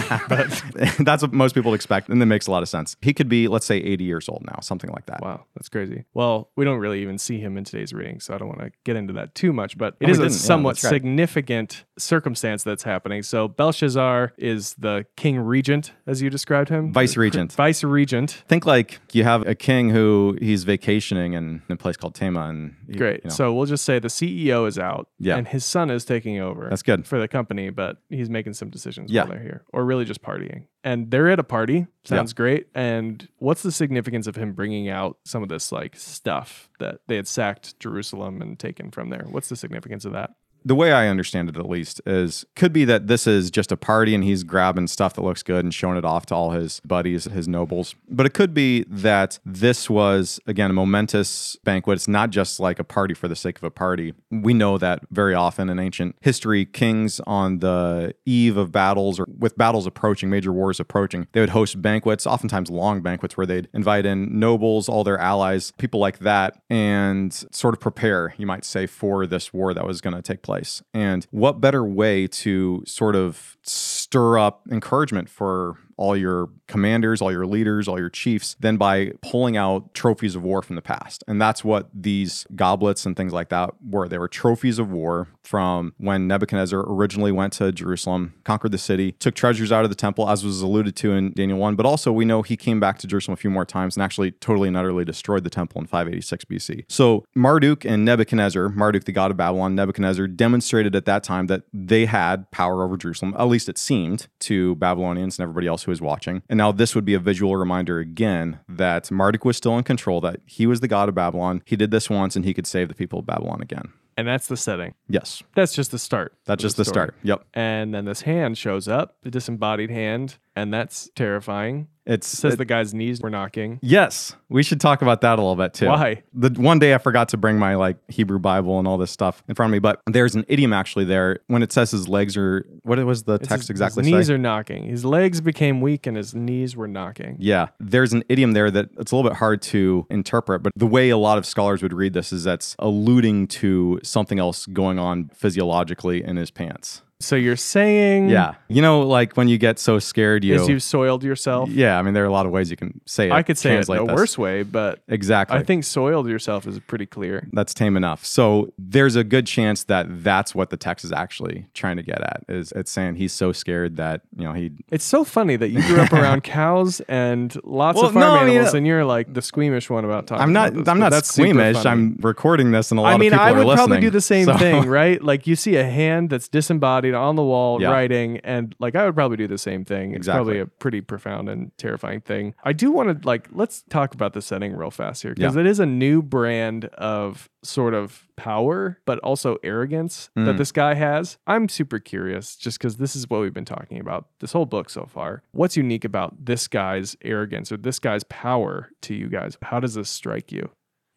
but 0.29 0.63
that's 0.99 1.21
what 1.21 1.33
most 1.33 1.55
people 1.55 1.73
expect 1.73 2.09
and 2.09 2.21
that 2.21 2.25
makes 2.27 2.47
a 2.47 2.51
lot 2.51 2.63
of 2.63 2.69
sense. 2.69 2.95
He 3.01 3.13
could 3.13 3.29
be 3.29 3.47
let's 3.47 3.65
say 3.65 3.77
80 3.77 4.03
years 4.03 4.29
old 4.29 4.43
now, 4.45 4.59
something 4.61 4.89
like 4.91 5.05
that. 5.07 5.21
Wow, 5.21 5.45
that's 5.55 5.69
crazy. 5.69 6.05
Well, 6.13 6.51
we 6.55 6.65
don't 6.65 6.79
really 6.79 7.01
even 7.01 7.17
see 7.17 7.39
him 7.39 7.57
in 7.57 7.63
today's 7.63 7.93
reading, 7.93 8.19
so 8.19 8.33
I 8.33 8.37
don't 8.37 8.47
want 8.47 8.59
to 8.61 8.71
get 8.85 8.95
into 8.95 9.13
that 9.13 9.35
too 9.35 9.51
much, 9.53 9.77
but 9.77 9.93
oh, 9.95 9.97
it 10.01 10.07
Oh, 10.07 10.11
is 10.11 10.17
a 10.19 10.21
didn't. 10.23 10.33
Yeah, 10.33 10.37
somewhat 10.37 10.83
right. 10.83 10.89
significant 10.89 11.83
circumstance 11.97 12.63
that's 12.63 12.83
happening. 12.83 13.23
So 13.23 13.47
Belshazzar 13.47 14.33
is 14.37 14.73
the 14.75 15.05
king 15.17 15.37
regent, 15.39 15.93
as 16.07 16.21
you 16.21 16.29
described 16.29 16.69
him. 16.69 16.93
Vice 16.93 17.17
regent. 17.17 17.53
Vice 17.53 17.83
regent. 17.83 18.43
Think 18.47 18.65
like 18.65 18.99
you 19.11 19.23
have 19.23 19.47
a 19.47 19.55
king 19.55 19.89
who 19.89 20.18
he's 20.39 20.63
vacationing 20.63 21.33
in 21.33 21.61
a 21.69 21.75
place 21.75 21.97
called 21.97 22.15
Tema 22.15 22.41
and 22.49 22.75
he- 22.87 22.97
Great. 22.97 23.21
you 23.23 23.29
know, 23.29 23.35
So 23.35 23.53
we'll 23.53 23.65
just 23.65 23.83
say 23.85 23.99
the 23.99 24.07
CEO 24.09 24.65
is 24.67 24.77
out 24.79 25.07
Yeah. 25.19 25.37
and 25.37 25.47
his 25.47 25.63
son 25.65 25.89
is 25.89 26.05
taking 26.05 26.39
over. 26.39 26.67
That's 26.69 26.83
good. 26.83 27.05
For 27.07 27.19
the 27.19 27.27
company, 27.27 27.69
but 27.69 27.97
he's 28.09 28.29
making 28.29 28.53
some 28.53 28.69
decisions 28.69 29.11
Yeah. 29.11 29.23
while 29.23 29.31
they're 29.33 29.41
here 29.43 29.63
or 29.73 29.85
really 29.85 30.05
just 30.05 30.21
partying. 30.21 30.65
And 30.83 31.11
they're 31.11 31.29
at 31.29 31.39
a 31.39 31.43
party. 31.43 31.87
Sounds 32.05 32.33
great. 32.33 32.67
And 32.73 33.27
what's 33.37 33.63
the 33.63 33.71
significance 33.71 34.27
of 34.27 34.35
him 34.35 34.53
bringing 34.53 34.89
out 34.89 35.17
some 35.25 35.43
of 35.43 35.49
this 35.49 35.71
like 35.71 35.95
stuff 35.95 36.69
that 36.79 36.99
they 37.07 37.15
had 37.17 37.27
sacked 37.27 37.79
Jerusalem 37.79 38.41
and 38.41 38.57
taken 38.57 38.91
from 38.91 39.09
there? 39.09 39.25
What's 39.29 39.49
the 39.49 39.55
significance 39.55 40.05
of 40.05 40.13
that? 40.13 40.31
The 40.65 40.75
way 40.75 40.91
I 40.91 41.07
understand 41.07 41.49
it, 41.49 41.57
at 41.57 41.69
least, 41.69 42.01
is 42.05 42.45
could 42.55 42.73
be 42.73 42.85
that 42.85 43.07
this 43.07 43.27
is 43.27 43.49
just 43.49 43.71
a 43.71 43.77
party 43.77 44.13
and 44.13 44.23
he's 44.23 44.43
grabbing 44.43 44.87
stuff 44.87 45.13
that 45.15 45.23
looks 45.23 45.43
good 45.43 45.63
and 45.63 45.73
showing 45.73 45.97
it 45.97 46.05
off 46.05 46.25
to 46.27 46.35
all 46.35 46.51
his 46.51 46.81
buddies, 46.85 47.25
his 47.25 47.47
nobles. 47.47 47.95
But 48.09 48.25
it 48.25 48.33
could 48.33 48.53
be 48.53 48.85
that 48.87 49.39
this 49.45 49.89
was, 49.89 50.39
again, 50.45 50.69
a 50.69 50.73
momentous 50.73 51.55
banquet. 51.63 51.95
It's 51.95 52.07
not 52.07 52.29
just 52.29 52.59
like 52.59 52.79
a 52.79 52.83
party 52.83 53.13
for 53.13 53.27
the 53.27 53.35
sake 53.35 53.57
of 53.57 53.63
a 53.63 53.71
party. 53.71 54.13
We 54.29 54.53
know 54.53 54.77
that 54.77 55.01
very 55.11 55.33
often 55.33 55.69
in 55.69 55.79
ancient 55.79 56.15
history, 56.21 56.65
kings 56.65 57.19
on 57.21 57.59
the 57.59 58.13
eve 58.25 58.57
of 58.57 58.71
battles 58.71 59.19
or 59.19 59.27
with 59.37 59.57
battles 59.57 59.87
approaching, 59.87 60.29
major 60.29 60.51
wars 60.51 60.79
approaching, 60.79 61.27
they 61.31 61.39
would 61.39 61.49
host 61.49 61.81
banquets, 61.81 62.27
oftentimes 62.27 62.69
long 62.69 63.01
banquets, 63.01 63.37
where 63.37 63.45
they'd 63.45 63.69
invite 63.73 64.05
in 64.05 64.39
nobles, 64.39 64.89
all 64.89 65.03
their 65.03 65.17
allies, 65.17 65.71
people 65.77 65.99
like 65.99 66.19
that, 66.19 66.61
and 66.69 67.33
sort 67.51 67.73
of 67.73 67.79
prepare, 67.79 68.33
you 68.37 68.45
might 68.45 68.65
say, 68.65 68.85
for 68.85 69.25
this 69.25 69.53
war 69.53 69.73
that 69.73 69.85
was 69.85 70.01
going 70.01 70.15
to 70.15 70.21
take 70.21 70.41
place. 70.41 70.48
And 70.93 71.25
what 71.31 71.61
better 71.61 71.85
way 71.85 72.27
to 72.27 72.83
sort 72.85 73.15
of 73.15 73.57
stir 73.63 74.37
up 74.37 74.67
encouragement 74.71 75.29
for 75.29 75.77
all 75.99 76.15
your 76.15 76.49
commanders, 76.67 77.21
all 77.21 77.31
your 77.31 77.45
leaders, 77.45 77.87
all 77.87 77.99
your 77.99 78.09
chiefs, 78.09 78.55
than 78.61 78.77
by 78.77 79.11
pulling 79.21 79.57
out 79.57 79.93
trophies 79.93 80.33
of 80.33 80.41
war 80.41 80.61
from 80.61 80.77
the 80.77 80.81
past. 80.81 81.25
And 81.27 81.41
that's 81.41 81.61
what 81.61 81.89
these 81.93 82.47
goblets 82.55 83.05
and 83.05 83.17
things 83.17 83.33
like 83.33 83.49
that 83.49 83.71
were. 83.85 84.07
They 84.07 84.17
were 84.17 84.29
trophies 84.29 84.79
of 84.79 84.89
war 84.89 85.27
from 85.43 85.93
when 85.97 86.25
Nebuchadnezzar 86.25 86.79
originally 86.87 87.33
went 87.33 87.51
to 87.53 87.73
Jerusalem, 87.73 88.33
conquered 88.45 88.71
the 88.71 88.77
city, 88.77 89.11
took 89.13 89.35
treasures 89.35 89.73
out 89.73 89.83
of 89.83 89.89
the 89.89 89.95
temple, 89.95 90.29
as 90.29 90.45
was 90.45 90.61
alluded 90.61 90.95
to 90.97 91.11
in 91.11 91.33
Daniel 91.33 91.59
1. 91.59 91.75
But 91.75 91.85
also, 91.85 92.13
we 92.13 92.23
know 92.23 92.43
he 92.43 92.55
came 92.55 92.79
back 92.79 92.97
to 92.99 93.07
Jerusalem 93.07 93.33
a 93.33 93.37
few 93.37 93.49
more 93.49 93.65
times 93.65 93.97
and 93.97 94.03
actually 94.03 94.31
totally 94.31 94.69
and 94.69 94.77
utterly 94.77 95.03
destroyed 95.03 95.43
the 95.43 95.49
temple 95.49 95.81
in 95.81 95.87
586 95.87 96.45
BC. 96.45 96.85
So 96.87 97.25
Marduk 97.35 97.83
and 97.83 98.05
Nebuchadnezzar, 98.05 98.69
Marduk, 98.69 99.03
the 99.03 99.11
god 99.11 99.31
of 99.31 99.37
Babylon, 99.37 99.75
Nebuchadnezzar, 99.75 100.27
demonstrated 100.27 100.95
at 100.95 101.03
that 101.05 101.25
time 101.25 101.47
that 101.47 101.63
they 101.73 102.05
had 102.05 102.49
power 102.51 102.83
over 102.83 102.95
Jerusalem. 102.95 103.35
At 103.37 103.49
least 103.49 103.67
it 103.67 103.77
seemed 103.77 104.27
to 104.41 104.75
Babylonians 104.75 105.37
and 105.37 105.43
everybody 105.43 105.67
else 105.67 105.83
who 105.83 105.88
was 105.89 106.01
watching. 106.01 106.41
And 106.49 106.57
now 106.57 106.71
this 106.71 106.95
would 106.95 107.03
be 107.05 107.13
a 107.13 107.19
visual 107.19 107.57
reminder 107.57 107.99
again 107.99 108.59
that 108.69 109.11
Marduk 109.11 109.43
was 109.43 109.57
still 109.57 109.77
in 109.77 109.83
control, 109.83 110.21
that 110.21 110.39
he 110.45 110.65
was 110.65 110.79
the 110.79 110.87
god 110.87 111.09
of 111.09 111.15
Babylon. 111.15 111.61
He 111.65 111.75
did 111.75 111.91
this 111.91 112.09
once 112.09 112.35
and 112.37 112.45
he 112.45 112.53
could 112.53 112.65
save 112.67 112.87
the 112.87 112.95
people 112.95 113.19
of 113.19 113.25
Babylon 113.25 113.61
again. 113.61 113.91
And 114.17 114.27
that's 114.27 114.47
the 114.47 114.57
setting. 114.57 114.95
Yes, 115.07 115.43
That's 115.55 115.73
just 115.73 115.91
the 115.91 115.99
start. 115.99 116.33
that's 116.45 116.61
just 116.61 116.75
the 116.75 116.83
story. 116.83 117.05
start. 117.07 117.15
Yep. 117.23 117.45
And 117.53 117.93
then 117.93 118.03
this 118.03 118.21
hand 118.23 118.57
shows 118.57 118.87
up, 118.89 119.15
the 119.23 119.31
disembodied 119.31 119.89
hand, 119.89 120.37
and 120.57 120.73
that's 120.73 121.09
terrifying. 121.15 121.87
It's 122.09 122.33
It 122.33 122.37
says 122.37 122.53
it- 122.55 122.57
the 122.57 122.65
guy's 122.65 122.93
knees 122.93 123.21
were 123.21 123.29
knocking. 123.29 123.79
Yes, 123.81 124.35
we 124.49 124.63
should 124.63 124.81
talk 124.81 125.01
about 125.03 125.21
that 125.21 125.37
a 125.37 125.41
little 125.41 125.55
bit 125.55 125.73
too. 125.75 125.85
Why? 125.87 126.23
The 126.33 126.49
one 126.59 126.79
day 126.79 126.93
I 126.93 126.97
forgot 126.97 127.29
to 127.29 127.37
bring 127.37 127.57
my 127.59 127.75
like 127.75 127.97
Hebrew 128.09 128.39
Bible 128.39 128.79
and 128.79 128.87
all 128.87 128.97
this 128.97 129.11
stuff 129.11 129.43
in 129.47 129.53
front 129.55 129.69
of 129.69 129.73
me, 129.73 129.79
but 129.79 130.01
there's 130.07 130.33
an 130.35 130.43
idiom 130.47 130.73
actually 130.73 131.05
there 131.05 131.39
when 131.47 131.61
it 131.61 131.71
says 131.71 131.91
his 131.91 132.07
legs 132.07 132.35
are. 132.35 132.65
What 132.83 132.97
was 133.05 133.23
the 133.23 133.33
It's 133.35 133.47
text 133.47 133.63
his- 133.65 133.69
exactly 133.69 134.03
His 134.03 134.11
knees 134.11 134.27
say? 134.27 134.33
are 134.33 134.37
knocking. 134.39 134.85
His 134.85 135.05
legs 135.05 135.39
became 135.39 135.81
weak 135.81 136.07
and 136.07 136.17
his 136.17 136.33
knees 136.33 136.75
were 136.75 136.87
knocking. 136.87 137.35
yeah, 137.39 137.67
there's 137.79 138.11
an 138.11 138.23
idiom 138.27 138.53
there 138.53 138.71
that 138.71 138.89
it's 138.97 139.11
a 139.11 139.15
little 139.15 139.29
bit 139.29 139.37
hard 139.37 139.61
to 139.61 140.07
interpret, 140.09 140.63
but 140.63 140.73
the 140.75 140.87
way 140.87 141.09
a 141.11 141.17
lot 141.17 141.37
of 141.37 141.45
scholars 141.45 141.83
would 141.83 141.93
read 141.93 142.13
this 142.13 142.33
is 142.33 142.43
that's 142.43 142.75
alluding 142.79 143.45
to 143.47 143.99
something 144.03 144.39
else 144.39 144.65
going 144.65 144.97
on 144.97 145.29
physiologically 145.35 146.23
in 146.23 146.37
his 146.37 146.49
pants. 146.49 147.03
So 147.21 147.35
you're 147.35 147.57
saying 147.57 148.29
Yeah, 148.29 148.53
you 148.69 148.81
know, 148.81 149.01
like 149.01 149.33
when 149.35 149.49
you 149.49 149.57
get 149.57 149.77
so 149.77 149.99
scared, 149.99 150.45
you. 150.45 150.55
is 150.55 150.69
you've 150.69 150.81
soiled 150.81 151.21
yourself? 151.21 151.69
yeah, 151.69 151.99
I 151.99 152.01
mean, 152.01 152.13
there 152.13 152.23
are 152.23 152.27
a 152.27 152.31
lot 152.31 152.45
of 152.45 152.53
ways 152.53 152.71
you 152.71 152.77
can 152.77 153.01
say 153.05 153.25
it. 153.27 153.33
I 153.33 153.43
could 153.43 153.57
say 153.57 153.75
it 153.75 153.89
a 153.89 153.91
this. 153.91 154.01
worse 154.15 154.37
way, 154.37 154.63
but 154.63 155.01
Exactly. 155.09 155.57
I 155.57 155.63
think 155.63 155.83
soiled 155.83 156.29
yourself 156.29 156.65
is 156.65 156.79
pretty 156.79 157.05
clear. 157.05 157.45
that's 157.51 157.73
tame 157.73 157.97
enough. 157.97 158.23
So 158.23 158.71
there's 158.77 159.17
a 159.17 159.25
good 159.25 159.45
chance 159.47 159.83
that 159.85 160.05
that's 160.23 160.55
what 160.55 160.69
the 160.69 160.77
text 160.77 161.03
is 161.03 161.11
actually 161.11 161.65
trying 161.73 161.97
to 161.97 162.03
get 162.03 162.21
at. 162.21 162.45
Is 162.47 162.71
it's 162.71 162.89
saying 162.89 163.15
he's 163.15 163.33
so 163.33 163.51
scared 163.51 163.97
that 163.97 164.21
you 164.37 164.45
know 164.45 164.53
he. 164.53 164.71
It's 164.89 165.03
so 165.03 165.25
funny 165.25 165.57
that 165.57 165.69
you 165.71 165.81
grew 165.81 165.99
up 165.99 166.13
around 166.13 166.43
cows 166.45 167.01
and 167.09 167.53
lots 167.65 167.97
Well, 167.97 168.05
of 168.05 168.13
farm 168.13 168.21
no, 168.23 168.31
I 168.39 168.45
mean, 168.45 168.53
animals, 168.55 168.73
uh, 168.73 168.77
and 168.77 168.87
you're 168.87 169.03
like 169.03 169.33
the 169.33 169.41
squeamish 169.41 169.89
one 169.89 170.05
about 170.05 170.25
talking. 170.27 170.41
I'm 170.41 170.53
not. 170.53 170.87
I'm 170.87 170.99
not 170.99 171.11
that's 171.11 171.33
squeamish. 171.33 171.85
I'm 171.85 172.15
recording 172.21 172.71
this, 172.71 172.91
and 172.91 172.99
a 172.99 173.03
lot 173.03 173.13
I 173.13 173.17
mean, 173.17 173.33
of 173.33 173.39
people 173.39 173.45
I 173.45 173.51
are 173.51 173.55
would 173.57 173.67
listening. 173.67 173.87
probably 173.87 173.99
do 173.99 174.09
the 174.09 174.21
same 174.21 174.45
so- 174.45 174.57
thing, 174.57 174.85
right? 174.87 175.21
Like 175.21 175.47
you 175.47 175.57
see 175.57 175.75
a 175.75 175.83
hand 175.83 176.29
that's 176.29 176.47
disembodied 176.47 177.08
on 177.13 177.35
the 177.35 177.43
wall 177.43 177.81
Yeah. 177.81 177.89
writing, 177.91 178.37
and 178.43 178.75
like 178.79 178.95
I 178.95 179.05
would 179.05 179.15
probably 179.15 179.37
do 179.37 179.47
the 179.47 179.57
same 179.57 179.85
thing. 179.85 180.13
It's 180.13 180.27
probably 180.27 180.59
a 180.59 180.65
pretty 180.65 181.01
profound 181.01 181.49
and 181.49 181.71
terrifying 181.77 182.21
thing. 182.21 182.53
I 182.63 182.73
do 182.73 182.91
want 182.91 183.21
to 183.21 183.27
like 183.27 183.47
let's 183.51 183.83
talk 183.89 184.13
about 184.13 184.33
the 184.33 184.41
setting 184.41 184.75
real 184.75 184.91
fast 184.91 185.23
here 185.23 185.33
because 185.33 185.55
Yeah. 185.55 185.61
it 185.61 185.67
is 185.67 185.79
a 185.79 185.85
new 185.85 186.21
brand 186.21 186.85
of 186.85 187.49
sort 187.63 187.93
of 187.93 188.25
power, 188.37 188.99
but 189.05 189.19
also 189.19 189.57
arrogance 189.63 190.29
that 190.35 190.55
Mm. 190.55 190.57
this 190.57 190.71
guy 190.71 190.93
has. 190.93 191.37
I'm 191.45 191.67
super 191.67 191.99
curious 191.99 192.55
just 192.55 192.77
because 192.79 192.97
this 192.97 193.15
is 193.15 193.29
what 193.29 193.41
we've 193.41 193.53
been 193.53 193.65
talking 193.65 193.99
about 193.99 194.27
this 194.39 194.53
whole 194.53 194.65
book 194.65 194.89
so 194.89 195.05
far. 195.05 195.43
What's 195.51 195.75
unique 195.75 196.05
about 196.05 196.45
this 196.45 196.67
guy's 196.69 197.17
arrogance 197.21 197.71
or 197.71 197.77
this 197.77 197.99
guy's 197.99 198.23
power 198.23 198.91
to 199.01 199.13
you 199.13 199.27
guys? 199.27 199.57
How 199.63 199.79
does 199.81 199.95
this 199.95 200.09
strike 200.09 200.51
you? 200.51 200.69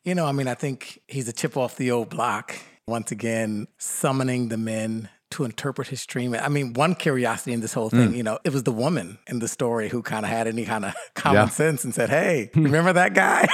You 0.05 0.17
know, 0.17 0.27
I 0.27 0.33
mean, 0.33 0.49
I 0.49 0.55
think 0.55 1.01
he's 1.07 1.29
a 1.29 1.33
chip 1.33 1.57
off 1.57 1.77
the 1.77 1.93
old 1.93 2.11
block. 2.11 2.57
Once 2.89 3.13
again, 3.13 3.69
summoning 3.79 4.49
the 4.49 4.57
men 4.57 5.09
to 5.33 5.45
interpret 5.45 5.89
his 5.89 6.05
dream. 6.07 6.35
I 6.35 6.49
mean, 6.49 6.73
one 6.75 6.95
curiosity 6.95 7.53
in 7.53 7.61
this 7.61 7.75
whole 7.75 7.91
thing, 7.91 8.13
mm. 8.13 8.17
you 8.17 8.23
know, 8.23 8.39
it 8.45 8.53
was 8.53 8.63
the 8.63 8.73
woman 8.73 9.19
in 9.27 9.39
the 9.41 9.49
story 9.49 9.89
who 9.89 10.03
kind 10.03 10.25
of 10.25 10.31
had 10.31 10.47
any 10.47 10.65
kind 10.65 10.85
of 10.85 10.95
common 11.15 11.43
Yeah. 11.43 11.49
sense 11.49 11.85
and 11.85 11.95
said, 11.95 12.09
Hey, 12.11 12.51
hmm. 12.55 12.65
remember 12.65 12.93
that 12.93 13.15
guy? 13.15 13.49